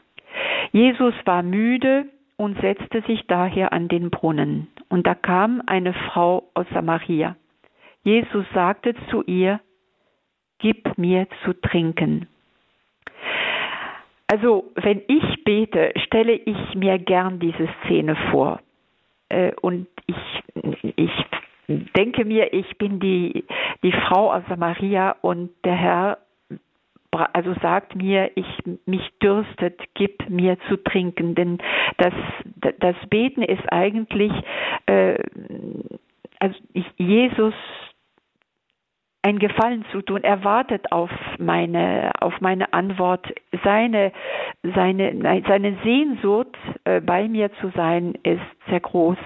[0.73, 4.69] Jesus war müde und setzte sich daher an den Brunnen.
[4.89, 7.37] Und da kam eine Frau aus Samaria.
[8.05, 9.61] Jesus sagte zu ihr,
[10.63, 12.29] Gib mir zu trinken.
[14.29, 18.61] Also, wenn ich bete, stelle ich mir gern diese Szene vor.
[19.29, 20.17] Äh, und ich,
[20.95, 21.11] ich
[21.97, 23.45] denke mir, ich bin die,
[23.83, 26.19] die Frau aus Samaria und der Herr
[27.35, 28.47] also sagt mir, ich
[28.87, 31.59] mich dürstet, gib mir zu trinken, denn
[31.99, 32.15] das
[32.79, 34.33] das Beten ist eigentlich
[34.87, 35.19] äh,
[36.39, 36.57] also
[36.97, 37.53] Jesus
[39.23, 40.25] ein Gefallen zu tun.
[40.25, 43.33] Er wartet auf meine, auf meine Antwort.
[43.65, 44.13] Seine,
[44.75, 49.19] seine, seine Sehnsucht, äh, bei mir zu sein, ist sehr groß.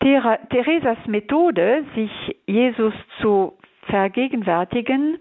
[0.00, 2.10] Theresas Methode, sich
[2.46, 5.18] Jesus zu vergegenwärtigen,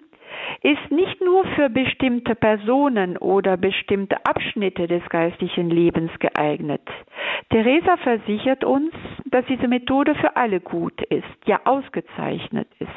[0.62, 6.82] ist nicht nur für bestimmte Personen oder bestimmte Abschnitte des geistlichen Lebens geeignet.
[7.50, 8.94] Theresa versichert uns,
[9.26, 12.90] dass diese Methode für alle gut ist, ja ausgezeichnet ist.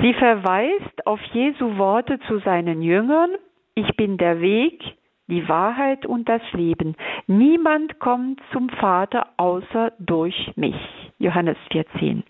[0.00, 3.30] Sie verweist auf Jesu Worte zu seinen Jüngern,
[3.74, 4.82] ich bin der Weg,
[5.28, 6.96] die Wahrheit und das Leben.
[7.26, 10.76] Niemand kommt zum Vater außer durch mich.
[11.18, 12.24] Johannes 14.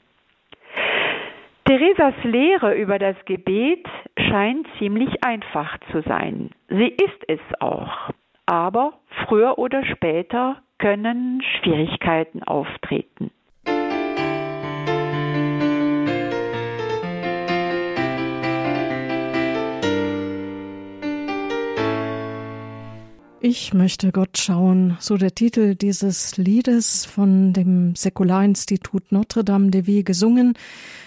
[1.69, 6.49] Theresas Lehre über das Gebet scheint ziemlich einfach zu sein.
[6.71, 8.09] Sie ist es auch.
[8.47, 8.95] Aber
[9.27, 13.31] früher oder später können Schwierigkeiten auftreten.
[23.41, 29.87] Ich möchte Gott schauen, so der Titel dieses Liedes von dem Säkularinstitut Notre Dame de
[29.87, 30.55] Vie gesungen.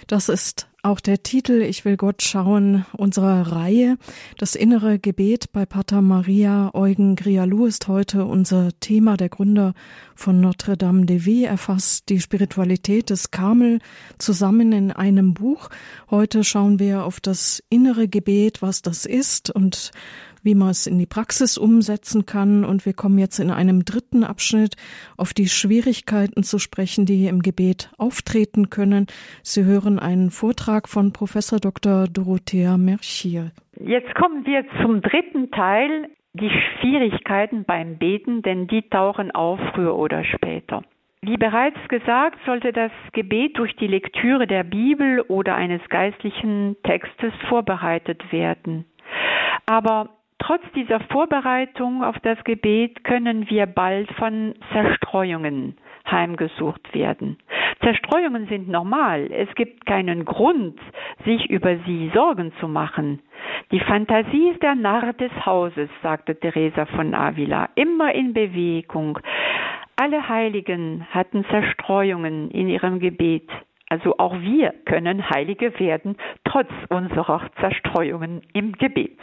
[0.07, 3.97] Das ist Auch der Titel Ich will Gott schauen unserer Reihe,
[4.39, 9.15] das innere Gebet bei Pater Maria Eugen Grialou ist heute unser Thema.
[9.15, 9.75] Der Gründer
[10.15, 13.77] von Notre Dame de Vie erfasst die Spiritualität des Karmel
[14.17, 15.69] zusammen in einem Buch.
[16.09, 19.91] Heute schauen wir auf das innere Gebet, was das ist und
[20.43, 22.65] wie man es in die Praxis umsetzen kann.
[22.65, 24.75] Und wir kommen jetzt in einem dritten Abschnitt
[25.17, 29.07] auf die Schwierigkeiten zu sprechen, die im Gebet auftreten können.
[29.43, 32.07] Sie hören einen Vortrag von Professor Dr.
[32.07, 33.51] Dorothea Merchier.
[33.79, 39.95] Jetzt kommen wir zum dritten Teil, die Schwierigkeiten beim Beten, denn die tauchen auf früher
[39.95, 40.83] oder später.
[41.23, 47.31] Wie bereits gesagt, sollte das Gebet durch die Lektüre der Bibel oder eines geistlichen Textes
[47.47, 48.85] vorbereitet werden.
[49.67, 50.09] Aber
[50.41, 55.77] Trotz dieser Vorbereitung auf das Gebet können wir bald von Zerstreuungen
[56.09, 57.37] heimgesucht werden.
[57.83, 59.29] Zerstreuungen sind normal.
[59.31, 60.79] Es gibt keinen Grund,
[61.25, 63.21] sich über sie Sorgen zu machen.
[63.71, 69.19] Die Fantasie ist der Narr des Hauses, sagte Teresa von Avila, immer in Bewegung.
[69.95, 73.47] Alle Heiligen hatten Zerstreuungen in ihrem Gebet.
[73.89, 79.19] Also auch wir können Heilige werden, trotz unserer Zerstreuungen im Gebet.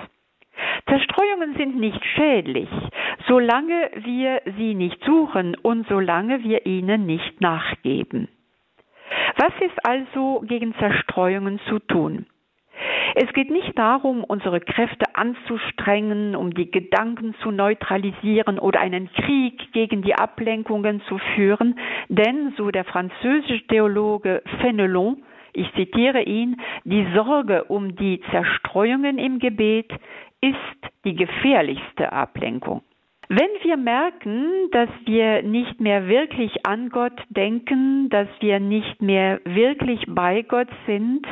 [0.88, 2.68] Zerstreuungen sind nicht schädlich,
[3.26, 8.28] solange wir sie nicht suchen und solange wir ihnen nicht nachgeben.
[9.36, 12.26] Was ist also gegen Zerstreuungen zu tun?
[13.14, 19.72] Es geht nicht darum, unsere Kräfte anzustrengen, um die Gedanken zu neutralisieren oder einen Krieg
[19.72, 27.06] gegen die Ablenkungen zu führen, denn, so der französische Theologe Fenelon, ich zitiere ihn, die
[27.14, 29.90] Sorge um die Zerstreuungen im Gebet
[30.40, 32.82] ist die gefährlichste Ablenkung.
[33.28, 39.40] Wenn wir merken, dass wir nicht mehr wirklich an Gott denken, dass wir nicht mehr
[39.44, 41.26] wirklich bei Gott sind,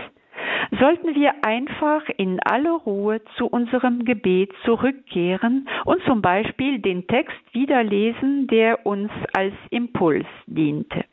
[0.78, 7.36] sollten wir einfach in aller Ruhe zu unserem Gebet zurückkehren und zum Beispiel den Text
[7.52, 11.04] wiederlesen, der uns als Impuls diente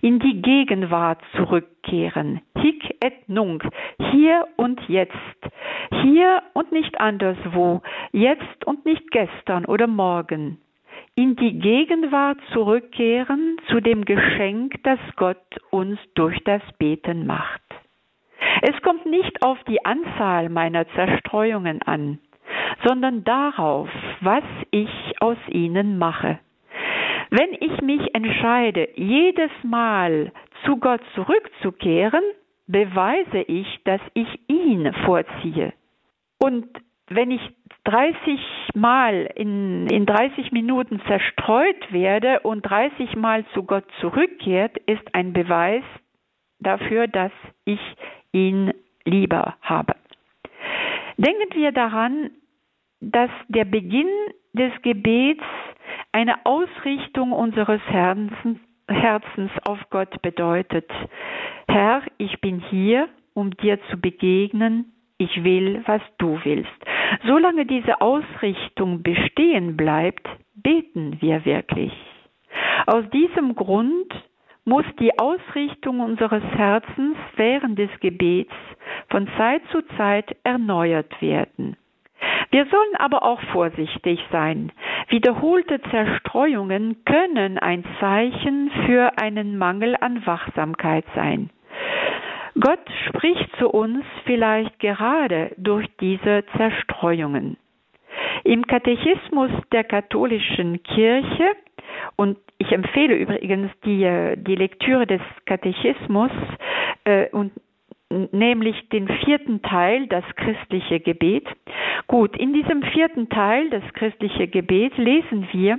[0.00, 2.40] in die Gegenwart zurückkehren.
[2.58, 3.64] Hic et nunc,
[4.10, 5.14] hier und jetzt,
[6.02, 7.82] hier und nicht anderswo,
[8.12, 10.58] jetzt und nicht gestern oder morgen.
[11.14, 15.38] In die Gegenwart zurückkehren zu dem Geschenk, das Gott
[15.70, 17.62] uns durch das Beten macht.
[18.62, 22.18] Es kommt nicht auf die Anzahl meiner Zerstreuungen an,
[22.86, 23.88] sondern darauf,
[24.20, 26.38] was ich aus ihnen mache.
[27.30, 30.32] Wenn ich mich entscheide, jedes Mal
[30.64, 32.22] zu Gott zurückzukehren,
[32.66, 35.72] beweise ich, dass ich ihn vorziehe.
[36.38, 36.66] Und
[37.08, 37.40] wenn ich
[37.84, 38.40] 30
[38.74, 45.32] Mal in, in 30 Minuten zerstreut werde und 30 Mal zu Gott zurückkehrt, ist ein
[45.32, 45.84] Beweis
[46.58, 47.32] dafür, dass
[47.64, 47.80] ich
[48.32, 48.72] ihn
[49.04, 49.94] lieber habe.
[51.16, 52.30] Denken wir daran,
[53.00, 54.10] dass der Beginn
[54.56, 55.44] des Gebets
[56.12, 60.90] eine Ausrichtung unseres Herzens, auf Gott bedeutet.
[61.68, 64.92] Herr, ich bin hier, um dir zu begegnen.
[65.18, 66.70] Ich will, was du willst.
[67.24, 71.92] Solange diese Ausrichtung bestehen bleibt, beten wir wirklich.
[72.86, 74.12] Aus diesem Grund
[74.64, 78.52] muss die Ausrichtung unseres Herzens während des Gebets
[79.08, 81.76] von Zeit zu Zeit erneuert werden.
[82.50, 84.72] Wir sollen aber auch vorsichtig sein.
[85.08, 91.50] Wiederholte Zerstreuungen können ein Zeichen für einen Mangel an Wachsamkeit sein.
[92.58, 97.58] Gott spricht zu uns vielleicht gerade durch diese Zerstreuungen.
[98.44, 101.50] Im Katechismus der katholischen Kirche,
[102.16, 106.30] und ich empfehle übrigens die, äh, die Lektüre des Katechismus
[107.04, 107.52] äh, und
[108.10, 111.46] nämlich den vierten Teil, das christliche Gebet.
[112.06, 115.78] Gut, in diesem vierten Teil, das christliche Gebet, lesen wir,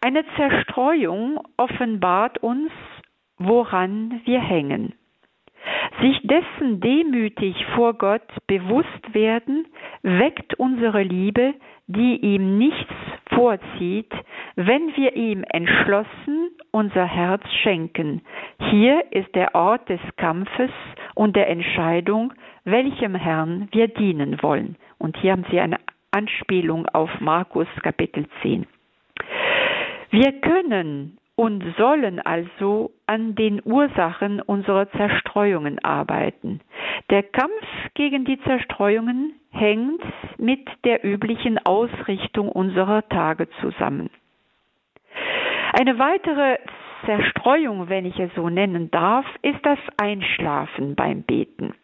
[0.00, 2.70] eine Zerstreuung offenbart uns,
[3.38, 4.94] woran wir hängen.
[6.00, 9.66] Sich dessen demütig vor Gott bewusst werden,
[10.02, 11.54] weckt unsere Liebe,
[11.86, 12.92] die ihm nichts
[13.30, 14.12] vorzieht,
[14.56, 18.22] wenn wir ihm entschlossen unser Herz schenken.
[18.70, 20.70] Hier ist der Ort des Kampfes
[21.14, 22.32] und der Entscheidung,
[22.64, 24.76] welchem Herrn wir dienen wollen.
[24.98, 25.78] Und hier haben Sie eine
[26.10, 28.66] Anspielung auf Markus Kapitel 10.
[30.10, 36.60] Wir können und sollen also an den Ursachen unserer Zerstreuungen arbeiten.
[37.10, 37.52] Der Kampf
[37.94, 40.02] gegen die Zerstreuungen hängt
[40.38, 44.10] mit der üblichen Ausrichtung unserer Tage zusammen.
[45.78, 46.58] Eine weitere
[47.04, 51.74] Zerstreuung, wenn ich es so nennen darf, ist das Einschlafen beim Beten.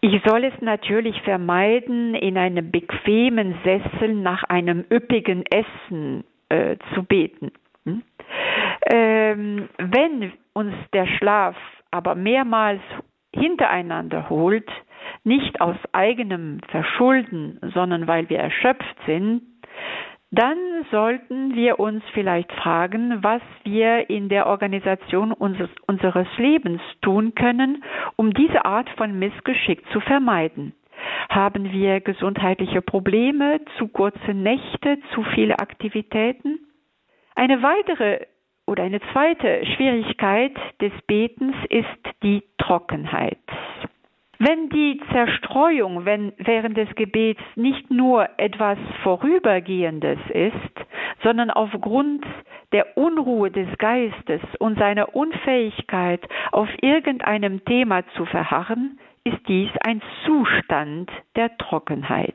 [0.00, 7.02] Ich soll es natürlich vermeiden, in einem bequemen Sessel nach einem üppigen Essen äh, zu
[7.02, 7.50] beten.
[7.88, 8.02] Hm?
[8.90, 11.56] Ähm, wenn uns der Schlaf
[11.90, 12.80] aber mehrmals
[13.34, 14.68] hintereinander holt,
[15.24, 19.42] nicht aus eigenem Verschulden, sondern weil wir erschöpft sind,
[20.30, 20.58] dann
[20.90, 27.82] sollten wir uns vielleicht fragen, was wir in der Organisation unseres, unseres Lebens tun können,
[28.16, 30.74] um diese Art von Missgeschick zu vermeiden.
[31.30, 36.58] Haben wir gesundheitliche Probleme, zu kurze Nächte, zu viele Aktivitäten?
[37.38, 38.26] Eine weitere
[38.66, 41.86] oder eine zweite Schwierigkeit des Betens ist
[42.24, 43.38] die Trockenheit.
[44.40, 50.86] Wenn die Zerstreuung wenn, während des Gebets nicht nur etwas Vorübergehendes ist,
[51.22, 52.26] sondern aufgrund
[52.72, 60.02] der Unruhe des Geistes und seiner Unfähigkeit, auf irgendeinem Thema zu verharren, ist dies ein
[60.24, 62.34] Zustand der Trockenheit.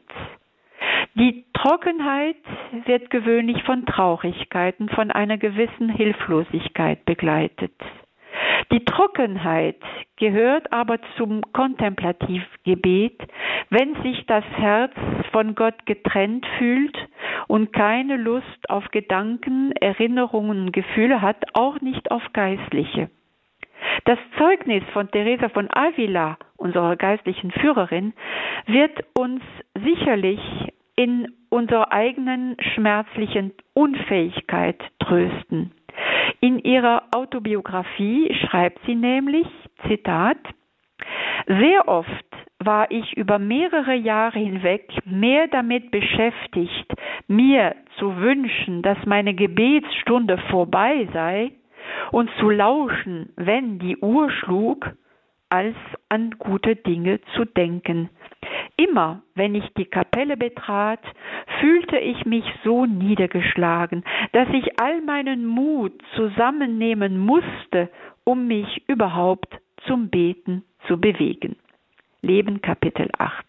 [1.15, 2.37] Die Trockenheit
[2.85, 7.73] wird gewöhnlich von Traurigkeiten, von einer gewissen Hilflosigkeit begleitet.
[8.71, 9.77] Die Trockenheit
[10.17, 13.21] gehört aber zum Kontemplativgebet,
[13.69, 14.93] wenn sich das Herz
[15.31, 16.97] von Gott getrennt fühlt
[17.47, 23.11] und keine Lust auf Gedanken, Erinnerungen, Gefühle hat, auch nicht auf geistliche.
[24.05, 28.13] Das Zeugnis von Teresa von Avila, unserer geistlichen Führerin,
[28.65, 29.43] wird uns
[29.75, 30.39] sicherlich
[30.95, 35.71] in unserer eigenen schmerzlichen Unfähigkeit trösten.
[36.39, 39.47] In ihrer Autobiografie schreibt sie nämlich,
[39.87, 40.37] Zitat,
[41.47, 42.25] sehr oft
[42.59, 46.93] war ich über mehrere Jahre hinweg mehr damit beschäftigt,
[47.27, 51.51] mir zu wünschen, dass meine Gebetsstunde vorbei sei
[52.11, 54.91] und zu lauschen, wenn die Uhr schlug,
[55.49, 55.75] als
[56.09, 58.09] an gute Dinge zu denken.
[58.75, 60.99] Immer, wenn ich die Kapelle betrat,
[61.59, 67.89] fühlte ich mich so niedergeschlagen, dass ich all meinen Mut zusammennehmen musste,
[68.23, 71.55] um mich überhaupt zum Beten zu bewegen.
[72.21, 73.45] Leben Kapitel 8.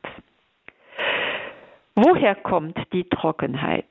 [1.95, 3.87] Woher kommt die Trockenheit?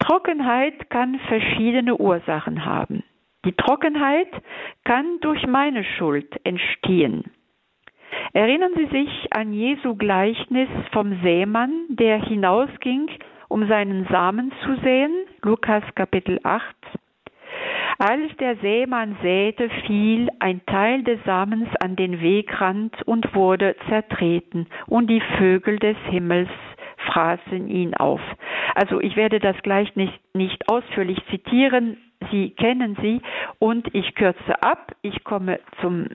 [0.00, 3.04] Trockenheit kann verschiedene Ursachen haben.
[3.44, 4.28] Die Trockenheit
[4.84, 7.30] kann durch meine Schuld entstehen.
[8.32, 13.08] Erinnern Sie sich an Jesu Gleichnis vom Sämann, der hinausging,
[13.48, 15.12] um seinen Samen zu säen?
[15.42, 16.64] Lukas Kapitel 8.
[17.98, 24.66] Als der Sämann säte, fiel ein Teil des Samens an den Wegrand und wurde zertreten,
[24.86, 26.48] und die Vögel des Himmels
[27.12, 28.20] fraßen ihn auf.
[28.74, 31.98] Also ich werde das gleich nicht, nicht ausführlich zitieren,
[32.30, 33.20] Sie kennen sie
[33.58, 34.94] und ich kürze ab.
[35.02, 36.08] Ich komme zum,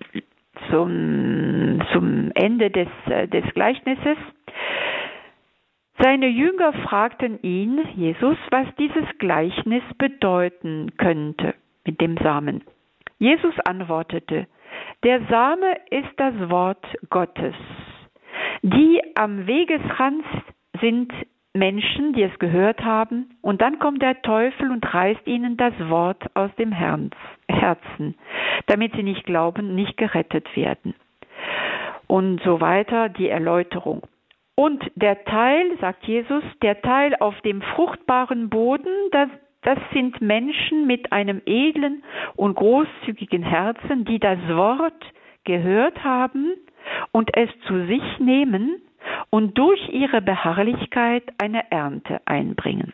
[0.70, 4.18] zum, zum Ende des, äh, des Gleichnisses.
[6.00, 12.64] Seine Jünger fragten ihn, Jesus, was dieses Gleichnis bedeuten könnte mit dem Samen.
[13.18, 14.48] Jesus antwortete,
[15.04, 17.56] der Same ist das Wort Gottes.
[18.62, 20.26] Die am Wegesrand
[20.82, 21.14] sind
[21.56, 26.24] Menschen, die es gehört haben, und dann kommt der Teufel und reißt ihnen das Wort
[26.36, 28.16] aus dem Herzen,
[28.68, 30.94] damit sie nicht glauben, nicht gerettet werden.
[32.08, 34.04] Und so weiter die Erläuterung.
[34.56, 39.30] Und der Teil, sagt Jesus, der Teil auf dem fruchtbaren Boden, das,
[39.64, 42.04] das sind Menschen mit einem edlen
[42.36, 45.04] und großzügigen Herzen, die das Wort
[45.46, 46.54] gehört haben
[47.12, 48.82] und es zu sich nehmen
[49.30, 52.94] und durch ihre Beharrlichkeit eine Ernte einbringen.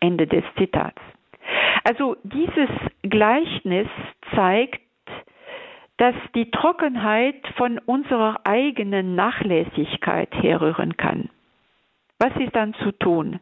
[0.00, 1.00] Ende des Zitats.
[1.84, 2.68] Also dieses
[3.02, 3.88] Gleichnis
[4.34, 4.80] zeigt,
[5.98, 11.30] dass die Trockenheit von unserer eigenen Nachlässigkeit herrühren kann.
[12.18, 13.40] Was ist dann zu tun?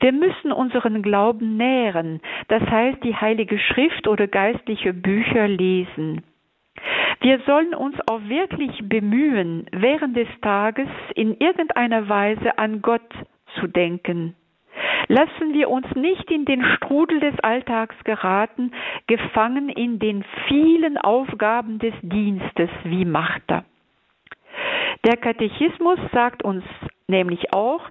[0.00, 6.22] Wir müssen unseren Glauben nähren, das heißt die Heilige Schrift oder geistliche Bücher lesen.
[7.20, 13.08] Wir sollen uns auch wirklich bemühen, während des Tages in irgendeiner Weise an Gott
[13.58, 14.34] zu denken.
[15.08, 18.72] Lassen wir uns nicht in den Strudel des Alltags geraten,
[19.06, 23.64] gefangen in den vielen Aufgaben des Dienstes wie Martha.
[25.04, 26.64] Der Katechismus sagt uns
[27.06, 27.82] nämlich auch,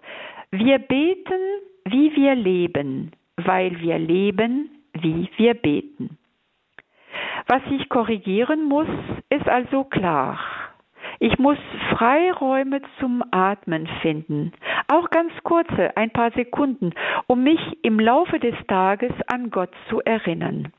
[0.52, 1.42] wir beten,
[1.86, 6.18] wie wir leben, weil wir leben, wie wir beten.
[7.47, 8.88] Was ich korrigieren muss,
[9.30, 10.39] ist also klar.
[11.20, 11.57] Ich muss
[11.91, 14.51] Freiräume zum Atmen finden,
[14.88, 16.91] auch ganz kurze, ein paar Sekunden,
[17.28, 20.72] um mich im Laufe des Tages an Gott zu erinnern.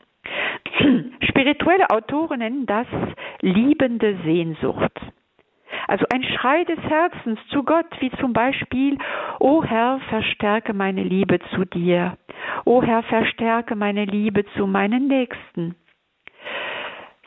[1.29, 2.87] Spirituelle Autoren nennen das
[3.41, 5.01] liebende Sehnsucht.
[5.87, 8.99] Also ein Schrei des Herzens zu Gott, wie zum Beispiel,
[9.41, 12.17] O Herr, verstärke meine Liebe zu dir.
[12.65, 15.75] O Herr, verstärke meine Liebe zu meinen Nächsten.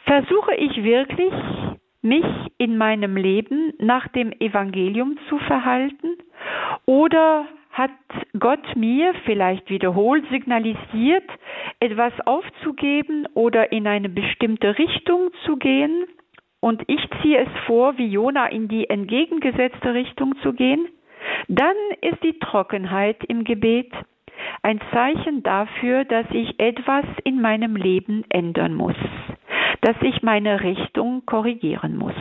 [0.07, 1.33] Versuche ich wirklich,
[2.01, 2.25] mich
[2.57, 6.15] in meinem Leben nach dem Evangelium zu verhalten?
[6.85, 7.91] Oder hat
[8.39, 11.29] Gott mir vielleicht wiederholt signalisiert,
[11.81, 16.05] etwas aufzugeben oder in eine bestimmte Richtung zu gehen?
[16.61, 20.87] Und ich ziehe es vor, wie Jona in die entgegengesetzte Richtung zu gehen?
[21.49, 23.91] Dann ist die Trockenheit im Gebet
[24.61, 28.95] ein Zeichen dafür, dass ich etwas in meinem Leben ändern muss,
[29.81, 32.15] dass ich meine Richtung korrigieren muss.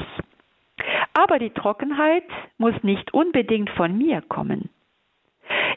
[1.14, 2.24] Aber die Trockenheit
[2.58, 4.70] muss nicht unbedingt von mir kommen.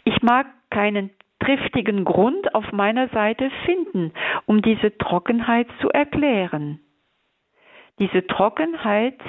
[0.04, 4.12] Ich mag keinen triftigen Grund auf meiner Seite finden,
[4.46, 6.80] um diese Trockenheit zu erklären.
[8.00, 9.20] Diese Trockenheit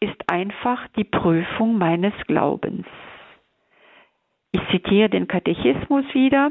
[0.00, 2.86] ist einfach die Prüfung meines Glaubens.
[4.52, 6.50] Ich zitiere den Katechismus wieder.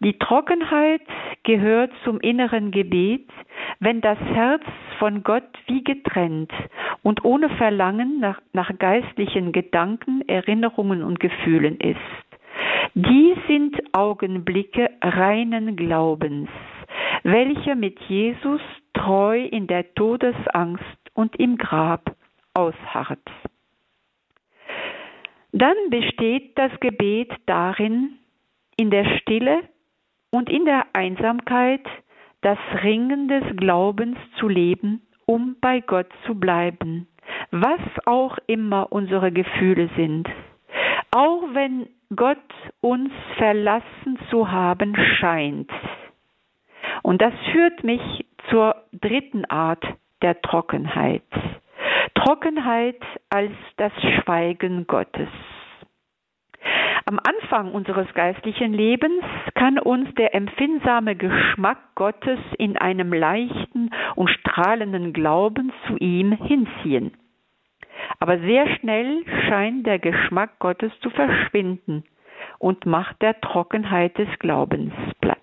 [0.00, 1.02] Die Trockenheit
[1.44, 3.28] gehört zum inneren Gebet,
[3.80, 4.62] wenn das Herz
[4.98, 6.52] von Gott wie getrennt
[7.02, 11.98] und ohne Verlangen nach, nach geistlichen Gedanken, Erinnerungen und Gefühlen ist.
[12.94, 16.50] Die sind Augenblicke reinen Glaubens,
[17.22, 18.60] welche mit Jesus
[18.92, 22.14] treu in der Todesangst und im Grab
[22.54, 23.30] ausharrt.
[25.52, 28.18] Dann besteht das Gebet darin,
[28.82, 29.60] in der Stille
[30.32, 31.86] und in der Einsamkeit
[32.40, 37.06] das Ringen des Glaubens zu leben, um bei Gott zu bleiben,
[37.52, 40.28] was auch immer unsere Gefühle sind.
[41.12, 42.38] Auch wenn Gott
[42.80, 45.70] uns verlassen zu haben scheint.
[47.04, 49.84] Und das führt mich zur dritten Art
[50.22, 51.22] der Trockenheit.
[52.16, 55.28] Trockenheit als das Schweigen Gottes.
[57.04, 59.24] Am Anfang unseres geistlichen Lebens
[59.54, 67.12] kann uns der empfindsame Geschmack Gottes in einem leichten und strahlenden Glauben zu ihm hinziehen.
[68.20, 72.04] Aber sehr schnell scheint der Geschmack Gottes zu verschwinden
[72.58, 75.40] und macht der Trockenheit des Glaubens Platz.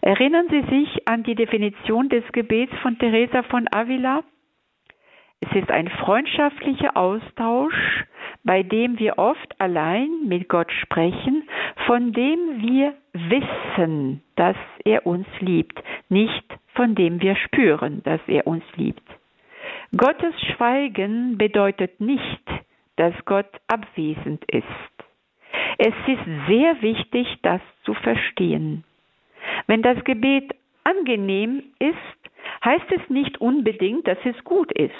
[0.00, 4.22] Erinnern Sie sich an die Definition des Gebets von Teresa von Avila?
[5.40, 8.04] Es ist ein freundschaftlicher Austausch,
[8.44, 11.48] bei dem wir oft allein mit Gott sprechen,
[11.86, 18.46] von dem wir wissen, dass er uns liebt, nicht von dem wir spüren, dass er
[18.46, 19.02] uns liebt.
[19.96, 22.42] Gottes Schweigen bedeutet nicht,
[22.96, 24.64] dass Gott abwesend ist.
[25.78, 28.84] Es ist sehr wichtig, das zu verstehen.
[29.66, 31.94] Wenn das Gebet angenehm ist,
[32.64, 34.92] heißt es nicht unbedingt, dass es gut ist.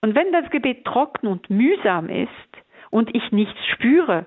[0.00, 2.28] Und wenn das Gebet trocken und mühsam ist
[2.90, 4.26] und ich nichts spüre,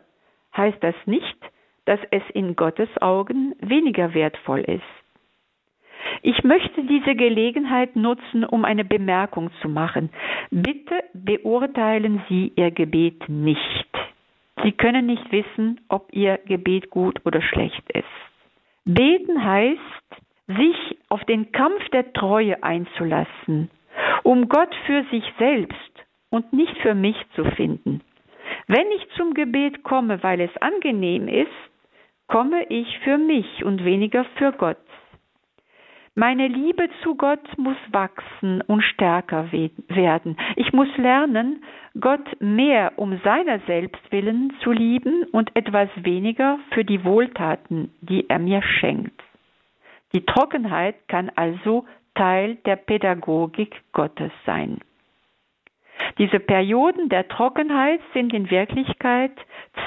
[0.55, 1.37] heißt das nicht,
[1.85, 4.83] dass es in Gottes Augen weniger wertvoll ist.
[6.21, 10.09] Ich möchte diese Gelegenheit nutzen, um eine Bemerkung zu machen.
[10.49, 13.87] Bitte beurteilen Sie Ihr Gebet nicht.
[14.63, 18.05] Sie können nicht wissen, ob Ihr Gebet gut oder schlecht ist.
[18.85, 19.79] Beten heißt,
[20.47, 23.69] sich auf den Kampf der Treue einzulassen,
[24.23, 28.01] um Gott für sich selbst und nicht für mich zu finden.
[28.67, 31.49] Wenn ich zum Gebet komme, weil es angenehm ist,
[32.27, 34.77] komme ich für mich und weniger für Gott.
[36.15, 40.37] Meine Liebe zu Gott muss wachsen und stärker werden.
[40.57, 41.63] Ich muss lernen,
[41.99, 48.29] Gott mehr um seiner selbst willen zu lieben und etwas weniger für die Wohltaten, die
[48.29, 49.23] er mir schenkt.
[50.13, 51.85] Die Trockenheit kann also
[52.19, 54.79] Teil der Pädagogik Gottes sein.
[56.17, 59.31] Diese Perioden der Trockenheit sind in Wirklichkeit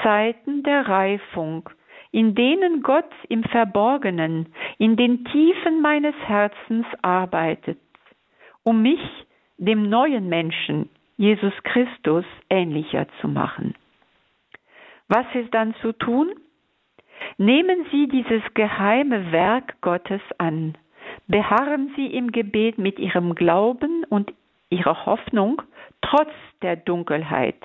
[0.01, 1.69] Zeiten der Reifung,
[2.11, 7.77] in denen Gott im Verborgenen, in den Tiefen meines Herzens arbeitet,
[8.63, 9.01] um mich,
[9.57, 13.75] dem neuen Menschen, Jesus Christus, ähnlicher zu machen.
[15.07, 16.31] Was ist dann zu tun?
[17.37, 20.75] Nehmen Sie dieses geheime Werk Gottes an.
[21.27, 24.33] Beharren Sie im Gebet mit Ihrem Glauben und
[24.69, 25.61] Ihrer Hoffnung
[26.01, 27.61] trotz der Dunkelheit.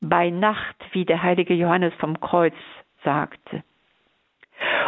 [0.00, 2.54] Bei Nacht, wie der heilige Johannes vom Kreuz
[3.04, 3.62] sagte.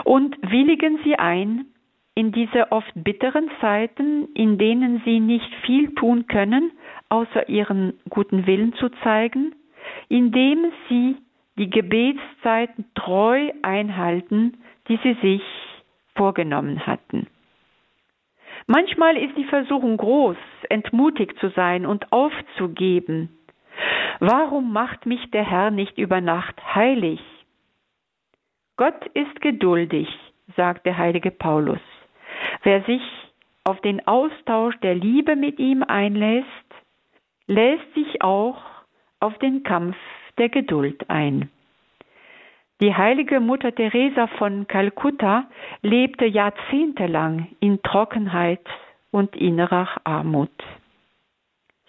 [0.05, 1.67] Und willigen Sie ein
[2.15, 6.71] in diese oft bitteren Zeiten, in denen Sie nicht viel tun können,
[7.09, 9.55] außer Ihren guten Willen zu zeigen,
[10.09, 11.17] indem Sie
[11.57, 14.59] die Gebetszeiten treu einhalten,
[14.89, 15.43] die Sie sich
[16.15, 17.27] vorgenommen hatten.
[18.67, 20.37] Manchmal ist die Versuchung groß,
[20.71, 23.29] entmutigt zu sein und aufzugeben.
[24.21, 27.21] Warum macht mich der Herr nicht über Nacht heilig?
[28.77, 30.09] Gott ist geduldig,
[30.57, 31.81] sagt der heilige Paulus.
[32.63, 33.03] Wer sich
[33.65, 36.47] auf den Austausch der Liebe mit ihm einlässt,
[37.47, 38.63] lässt sich auch
[39.21, 39.97] auf den Kampf
[40.39, 41.51] der Geduld ein.
[42.85, 45.47] Die heilige Mutter Teresa von Kalkutta
[45.81, 48.61] lebte jahrzehntelang in Trockenheit
[49.11, 50.53] und innerer Armut.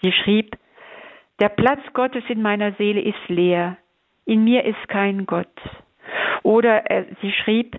[0.02, 0.56] Sie schrieb,
[1.42, 3.76] der Platz Gottes in meiner Seele ist leer,
[4.24, 5.52] in mir ist kein Gott.
[6.44, 7.76] Oder äh, sie schrieb,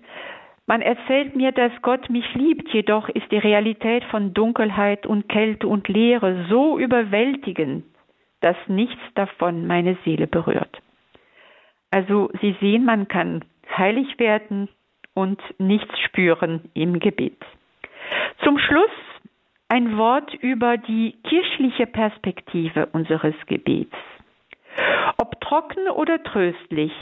[0.67, 5.67] man erzählt mir, dass Gott mich liebt, jedoch ist die Realität von Dunkelheit und Kälte
[5.67, 7.83] und Leere so überwältigend,
[8.41, 10.83] dass nichts davon meine Seele berührt.
[11.91, 13.45] Also Sie sehen, man kann
[13.77, 14.69] heilig werden
[15.13, 17.37] und nichts spüren im Gebet.
[18.43, 18.91] Zum Schluss
[19.69, 23.95] ein Wort über die kirchliche Perspektive unseres Gebets.
[25.17, 26.93] Ob trocken oder tröstlich,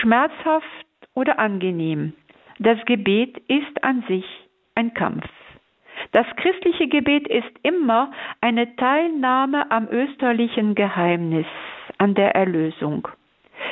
[0.00, 0.66] schmerzhaft
[1.14, 2.14] oder angenehm,
[2.58, 4.24] das Gebet ist an sich
[4.74, 5.28] ein Kampf.
[6.12, 11.46] Das christliche Gebet ist immer eine Teilnahme am österlichen Geheimnis,
[11.98, 13.08] an der Erlösung.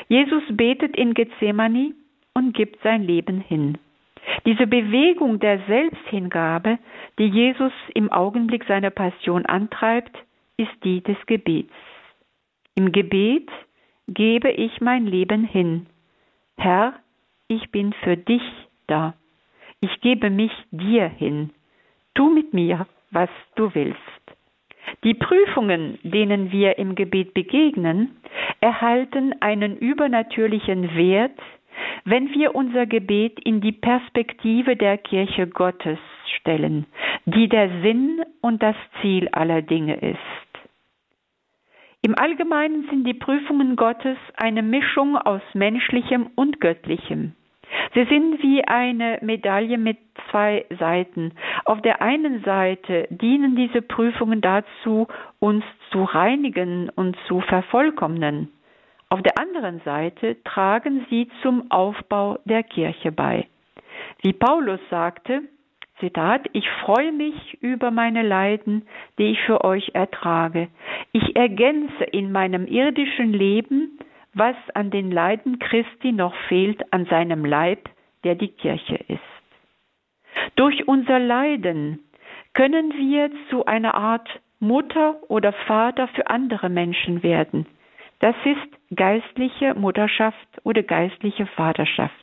[0.08, 1.94] Jesus betet in Gethsemane
[2.34, 3.78] und gibt sein Leben hin.
[4.44, 6.78] Diese Bewegung der Selbsthingabe,
[7.18, 10.16] die Jesus im Augenblick seiner Passion antreibt,
[10.56, 11.72] ist die des Gebets.
[12.74, 13.48] Im Gebet
[14.08, 15.86] gebe ich mein Leben hin.
[16.56, 16.94] Herr,
[17.48, 18.42] ich bin für dich
[18.86, 19.14] da.
[19.80, 21.50] Ich gebe mich dir hin.
[22.14, 24.00] Tu mit mir, was du willst.
[25.04, 28.16] Die Prüfungen, denen wir im Gebet begegnen,
[28.60, 31.38] erhalten einen übernatürlichen Wert,
[32.04, 35.98] wenn wir unser Gebet in die Perspektive der Kirche Gottes
[36.38, 36.86] stellen,
[37.24, 40.18] die der Sinn und das Ziel aller Dinge ist.
[42.02, 47.34] Im Allgemeinen sind die Prüfungen Gottes eine Mischung aus menschlichem und göttlichem.
[47.94, 49.98] Sie sind wie eine Medaille mit
[50.30, 51.32] zwei Seiten.
[51.64, 55.08] Auf der einen Seite dienen diese Prüfungen dazu,
[55.40, 58.50] uns zu reinigen und zu vervollkommnen.
[59.08, 63.46] Auf der anderen Seite tragen sie zum Aufbau der Kirche bei.
[64.22, 65.42] Wie Paulus sagte,
[66.00, 68.86] Zitat, ich freue mich über meine Leiden,
[69.18, 70.68] die ich für euch ertrage.
[71.12, 73.98] Ich ergänze in meinem irdischen Leben,
[74.34, 77.88] was an den Leiden Christi noch fehlt an seinem Leib,
[78.24, 79.20] der die Kirche ist.
[80.56, 82.00] Durch unser Leiden
[82.52, 84.28] können wir zu einer Art
[84.58, 87.66] Mutter oder Vater für andere Menschen werden.
[88.20, 92.14] Das ist geistliche Mutterschaft oder geistliche Vaterschaft.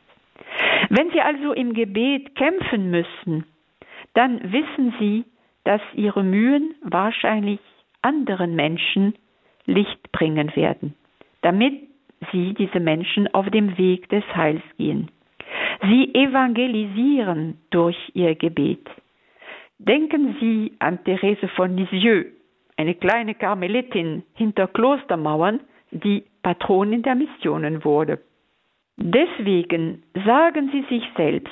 [0.90, 3.46] Wenn Sie also im Gebet kämpfen müssen,
[4.14, 5.26] dann wissen Sie,
[5.64, 7.60] dass Ihre Mühen wahrscheinlich
[8.02, 9.14] anderen Menschen
[9.66, 10.96] Licht bringen werden,
[11.42, 11.74] damit
[12.32, 15.10] Sie, diese Menschen, auf dem Weg des Heils gehen.
[15.82, 18.90] Sie evangelisieren durch Ihr Gebet.
[19.86, 22.28] Denken Sie an Therese von Lisieux,
[22.78, 25.60] eine kleine Karmelitin hinter Klostermauern,
[25.92, 28.20] die Patronin der Missionen wurde.
[28.96, 31.52] Deswegen sagen Sie sich selbst,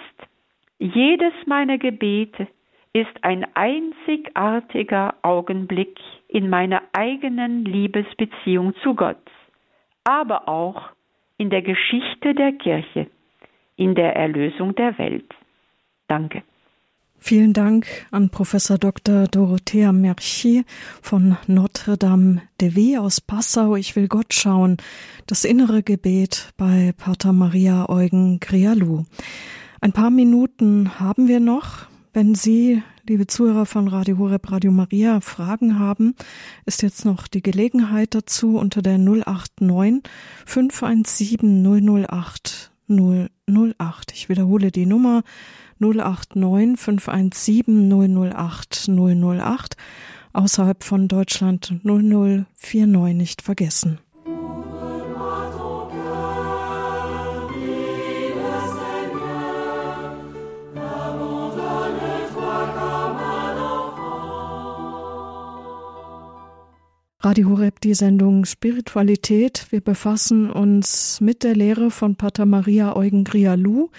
[0.79, 2.47] jedes meiner Gebete
[2.93, 9.29] ist ein einzigartiger Augenblick in meiner eigenen Liebesbeziehung zu Gott,
[10.05, 10.89] aber auch
[11.37, 13.07] in der Geschichte der Kirche,
[13.75, 15.33] in der Erlösung der Welt.
[16.07, 16.43] Danke.
[17.23, 19.27] Vielen Dank an Professor Dr.
[19.27, 20.63] Dorothea Merchier
[21.03, 23.75] von Notre Dame de Vie aus Passau.
[23.75, 24.77] Ich will Gott schauen.
[25.27, 29.05] Das innere Gebet bei Pater Maria Eugen Grialou.
[29.81, 31.85] Ein paar Minuten haben wir noch.
[32.11, 36.15] Wenn Sie, liebe Zuhörer von Radio Horeb, Radio Maria, Fragen haben,
[36.65, 40.01] ist jetzt noch die Gelegenheit dazu unter der 089
[40.47, 44.11] 517 008 008.
[44.13, 45.23] Ich wiederhole die Nummer
[45.81, 49.75] 089 517 008 008.
[50.33, 53.99] Außerhalb von Deutschland 0049 nicht vergessen.
[67.23, 69.67] Radio Horeb, die Sendung Spiritualität.
[69.69, 73.91] Wir befassen uns mit der Lehre von Pater Maria Eugen Grialou,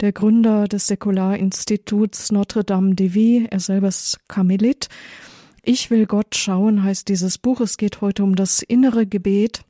[0.00, 3.48] der Gründer des Säkularinstituts Notre Dame de Vie.
[3.50, 4.88] Er selber ist Karmelit.
[5.64, 7.60] Ich will Gott schauen heißt dieses Buch.
[7.60, 9.62] Es geht heute um das innere Gebet.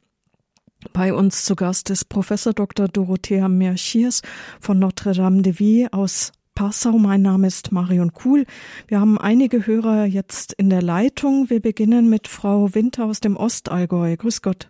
[0.92, 2.86] Bei uns zu Gast ist Professor Dr.
[2.86, 4.20] Dorothea Merchiers
[4.60, 6.98] von Notre Dame de Vie aus Passau.
[6.98, 8.44] Mein Name ist Marion Kuhl.
[8.86, 11.48] Wir haben einige Hörer jetzt in der Leitung.
[11.48, 14.14] Wir beginnen mit Frau Winter aus dem Ostallgäu.
[14.14, 14.68] Grüß Gott.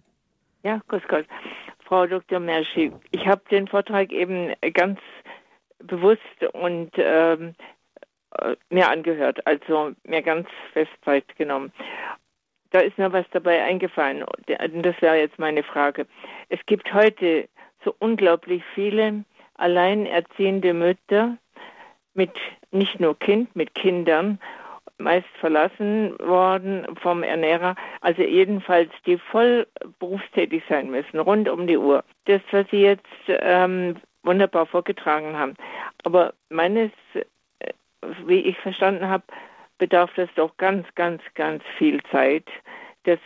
[0.63, 1.27] Ja, grüß Gott.
[1.85, 2.39] Frau Dr.
[2.39, 5.01] Merschi, ich habe den Vortrag eben ganz
[5.81, 6.21] bewusst
[6.53, 7.57] und ähm,
[8.39, 11.73] äh, mir angehört, also mir ganz fest Zeit genommen.
[12.71, 14.25] Da ist mir was dabei eingefallen.
[14.47, 16.07] Das wäre jetzt meine Frage.
[16.51, 17.49] Es gibt heute
[17.85, 19.25] so unglaublich viele
[19.55, 21.37] alleinerziehende Mütter
[22.15, 22.33] mit
[22.71, 24.39] nicht nur Kind, mit Kindern,
[24.99, 29.67] meist verlassen worden vom Ernährer, also jedenfalls die voll
[29.99, 32.05] berufstätig sein müssen, rund um die Uhr.
[32.27, 35.55] Das, was Sie jetzt ähm, wunderbar vorgetragen haben.
[36.05, 37.73] Aber meines, äh,
[38.27, 39.25] wie ich verstanden habe,
[39.79, 42.45] bedarf das doch ganz, ganz, ganz viel Zeit,
[43.05, 43.19] das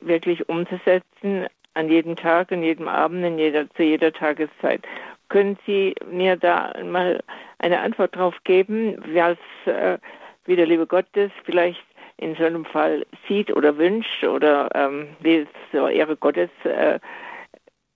[0.00, 4.84] wirklich umzusetzen an jedem Tag, an jedem Abend, in jeder, zu jeder Tageszeit.
[5.28, 7.22] Können Sie mir da mal
[7.58, 9.98] eine Antwort drauf geben, was, äh,
[10.46, 11.84] wie der liebe Gott das vielleicht
[12.16, 16.98] in so einem Fall sieht oder wünscht oder ähm, wie es zur Ehre Gottes äh,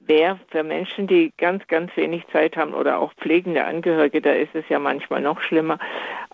[0.07, 4.55] wäre für Menschen, die ganz, ganz wenig Zeit haben oder auch pflegende Angehörige, da ist
[4.55, 5.79] es ja manchmal noch schlimmer.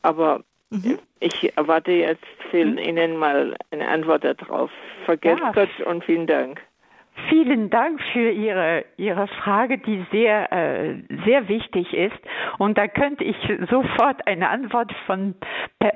[0.03, 0.99] Aber mhm.
[1.21, 2.79] ich erwarte jetzt von mhm.
[2.79, 4.71] Ihnen mal eine Antwort darauf.
[5.05, 5.53] Vergesst ja.
[5.53, 6.61] Gott und vielen Dank.
[7.29, 10.95] Vielen Dank für Ihre, Ihre Frage, die sehr, äh,
[11.25, 12.19] sehr wichtig ist.
[12.59, 13.37] Und da könnte ich
[13.71, 15.35] sofort eine Antwort von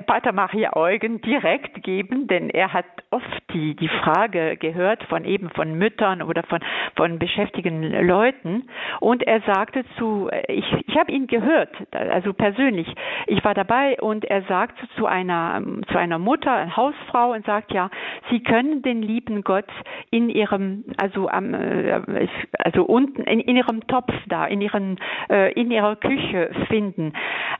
[0.05, 5.49] Pater Maria Eugen direkt geben, denn er hat oft die, die Frage gehört von eben
[5.51, 6.59] von Müttern oder von,
[6.95, 8.67] von beschäftigten Leuten.
[8.99, 12.87] Und er sagte zu, ich, ich habe ihn gehört, also persönlich.
[13.27, 15.61] Ich war dabei und er sagte zu einer,
[15.91, 17.89] zu einer Mutter, einer Hausfrau und sagt, ja,
[18.29, 19.69] Sie können den lieben Gott
[20.09, 22.27] in Ihrem, also also am, äh,
[22.59, 24.97] also unten in, in ihrem Topf da, in ihren,
[25.29, 27.13] äh, in ihrer Küche finden.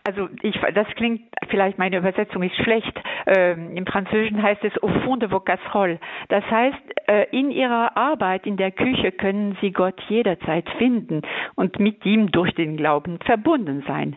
[0.03, 2.99] Also ich, das klingt vielleicht meine Übersetzung ist schlecht.
[3.27, 5.99] Ähm, Im Französischen heißt es au fond de vos casseroles.
[6.29, 11.21] Das heißt, äh, in ihrer Arbeit in der Küche können sie Gott jederzeit finden
[11.55, 14.15] und mit ihm durch den Glauben verbunden sein.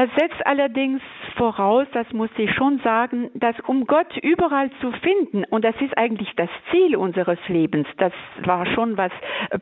[0.00, 1.02] Das setzt allerdings
[1.36, 5.98] voraus, das muss ich schon sagen, dass um Gott überall zu finden, und das ist
[5.98, 9.12] eigentlich das Ziel unseres Lebens, das war schon, was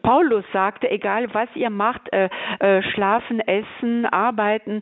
[0.01, 2.28] Paulus sagte, egal was ihr macht, äh,
[2.61, 4.78] äh, schlafen, essen, arbeiten,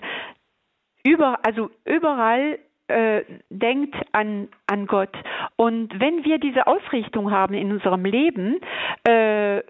[1.02, 5.16] über, also überall äh, denkt an, an Gott.
[5.56, 8.60] Und wenn wir diese Ausrichtung haben in unserem Leben,
[9.04, 9.62] äh,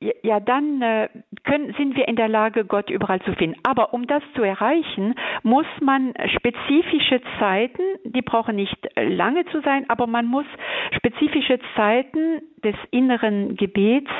[0.00, 1.08] ja, dann äh,
[1.44, 3.58] können, sind wir in der Lage, Gott überall zu finden.
[3.62, 9.88] Aber um das zu erreichen, muss man spezifische Zeiten, die brauchen nicht lange zu sein,
[9.88, 10.46] aber man muss
[10.96, 14.10] spezifische Zeiten des inneren Gebets,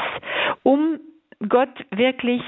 [0.62, 0.98] um
[1.48, 2.42] Gott wirklich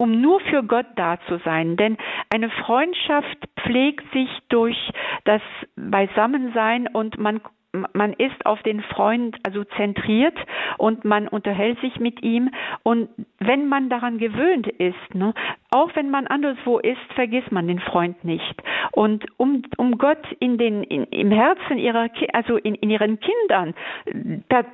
[0.00, 1.76] um nur für Gott da zu sein.
[1.76, 1.98] Denn
[2.30, 4.76] eine Freundschaft pflegt sich durch
[5.24, 5.42] das
[5.74, 7.40] Beisammensein und man
[7.72, 10.36] man ist auf den Freund also zentriert
[10.78, 12.50] und man unterhält sich mit ihm.
[12.82, 15.34] Und wenn man daran gewöhnt ist, ne,
[15.70, 18.62] auch wenn man anderswo ist, vergisst man den Freund nicht.
[18.92, 23.74] Und um, um Gott in den in, im Herzen ihrer also in, in ihren Kindern,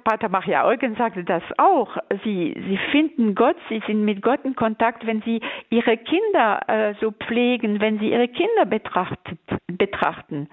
[0.05, 4.55] Pater Maria Eugen sagte das auch, sie sie finden Gott, sie sind mit Gott in
[4.55, 5.41] Kontakt, wenn sie
[5.71, 10.49] ihre Kinder äh, so pflegen, wenn sie ihre Kinder betrachtet, betrachten.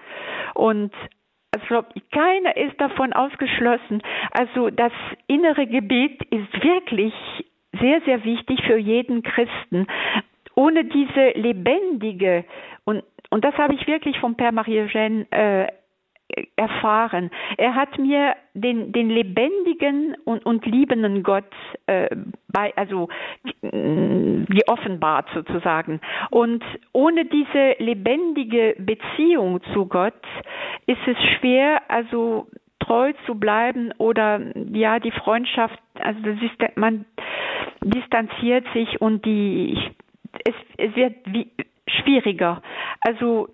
[0.54, 0.92] Und
[1.52, 4.02] also keiner ist davon ausgeschlossen.
[4.32, 4.92] Also das
[5.26, 7.14] innere Gebet ist wirklich
[7.80, 9.86] sehr, sehr wichtig für jeden Christen.
[10.54, 12.44] Ohne diese lebendige
[12.84, 15.66] und und das habe ich wirklich vom Père Marie-Eugène äh,
[16.56, 17.30] erfahren.
[17.56, 21.52] Er hat mir den, den lebendigen und, und liebenden Gott
[21.86, 22.08] äh,
[22.48, 23.08] bei, also
[23.62, 26.00] äh, geoffenbart sozusagen.
[26.30, 30.14] Und ohne diese lebendige Beziehung zu Gott
[30.86, 32.46] ist es schwer, also
[32.80, 34.40] treu zu bleiben oder
[34.72, 37.04] ja die Freundschaft, also das ist, man
[37.80, 39.78] distanziert sich und die
[40.44, 41.48] es, es wird wie
[41.86, 42.62] schwieriger.
[43.00, 43.48] Also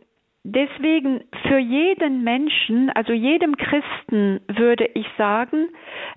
[0.51, 5.68] Deswegen für jeden Menschen, also jedem Christen würde ich sagen,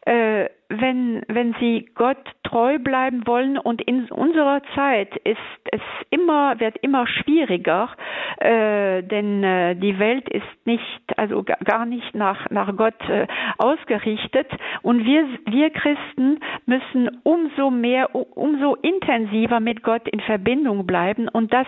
[0.05, 0.45] äh,
[0.79, 5.37] wenn, wenn sie Gott treu bleiben wollen und in unserer Zeit ist
[5.71, 7.89] es immer, wird immer schwieriger,
[8.37, 14.47] äh, denn äh, die Welt ist nicht, also gar nicht nach, nach Gott äh, ausgerichtet.
[14.81, 21.53] Und wir, wir Christen müssen umso mehr, umso intensiver mit Gott in Verbindung bleiben und
[21.53, 21.67] das,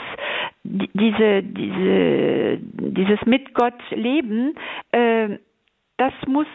[0.64, 4.56] diese, diese, dieses mit Gott leben,
[4.92, 5.38] äh,
[5.98, 6.48] das muss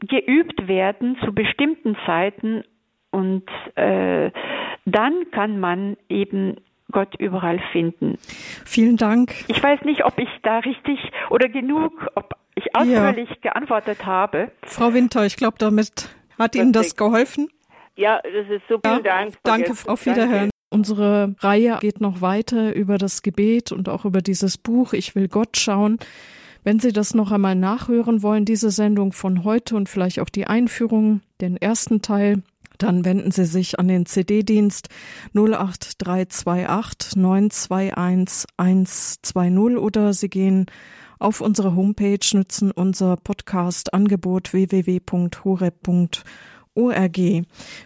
[0.00, 2.64] geübt werden zu bestimmten Zeiten
[3.10, 3.44] und
[3.74, 4.30] äh,
[4.84, 6.56] dann kann man eben
[6.90, 8.18] Gott überall finden.
[8.64, 9.34] Vielen Dank.
[9.48, 10.98] Ich weiß nicht, ob ich da richtig
[11.30, 13.36] oder genug, ob ich ausführlich ja.
[13.40, 14.50] geantwortet habe.
[14.62, 17.48] Frau Winter, ich glaube, damit hat Ihnen das geholfen.
[17.96, 18.78] Ja, das ist so.
[18.82, 19.34] Vielen ja, Dank.
[19.42, 20.30] Danke, auf Wiederhören.
[20.30, 20.50] Danke.
[20.72, 25.26] Unsere Reihe geht noch weiter über das Gebet und auch über dieses Buch Ich will
[25.26, 25.98] Gott schauen.
[26.62, 30.46] Wenn Sie das noch einmal nachhören wollen, diese Sendung von heute und vielleicht auch die
[30.46, 32.42] Einführung, den ersten Teil,
[32.78, 34.88] dann wenden Sie sich an den CD-Dienst
[35.34, 40.66] 08328 921 120 oder Sie gehen
[41.18, 46.22] auf unsere Homepage, nutzen unser Podcast-Angebot www.horeb.org.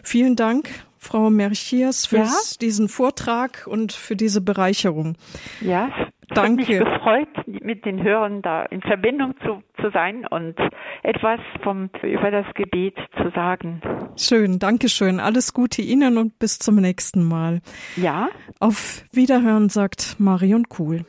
[0.03, 2.31] Vielen Dank Frau Merchiers, für ja?
[2.61, 5.15] diesen Vortrag und für diese Bereicherung.
[5.61, 5.89] Ja,
[6.29, 6.63] Danke.
[6.63, 10.55] Ich mich gefreut, mit den Hörern da in Verbindung zu, zu sein und
[11.03, 13.81] etwas vom, über das Gebet zu sagen.
[14.17, 15.19] Schön, danke schön.
[15.19, 17.61] Alles Gute Ihnen und bis zum nächsten Mal.
[17.95, 18.29] Ja.
[18.59, 21.05] Auf Wiederhören sagt Marion Kuhl.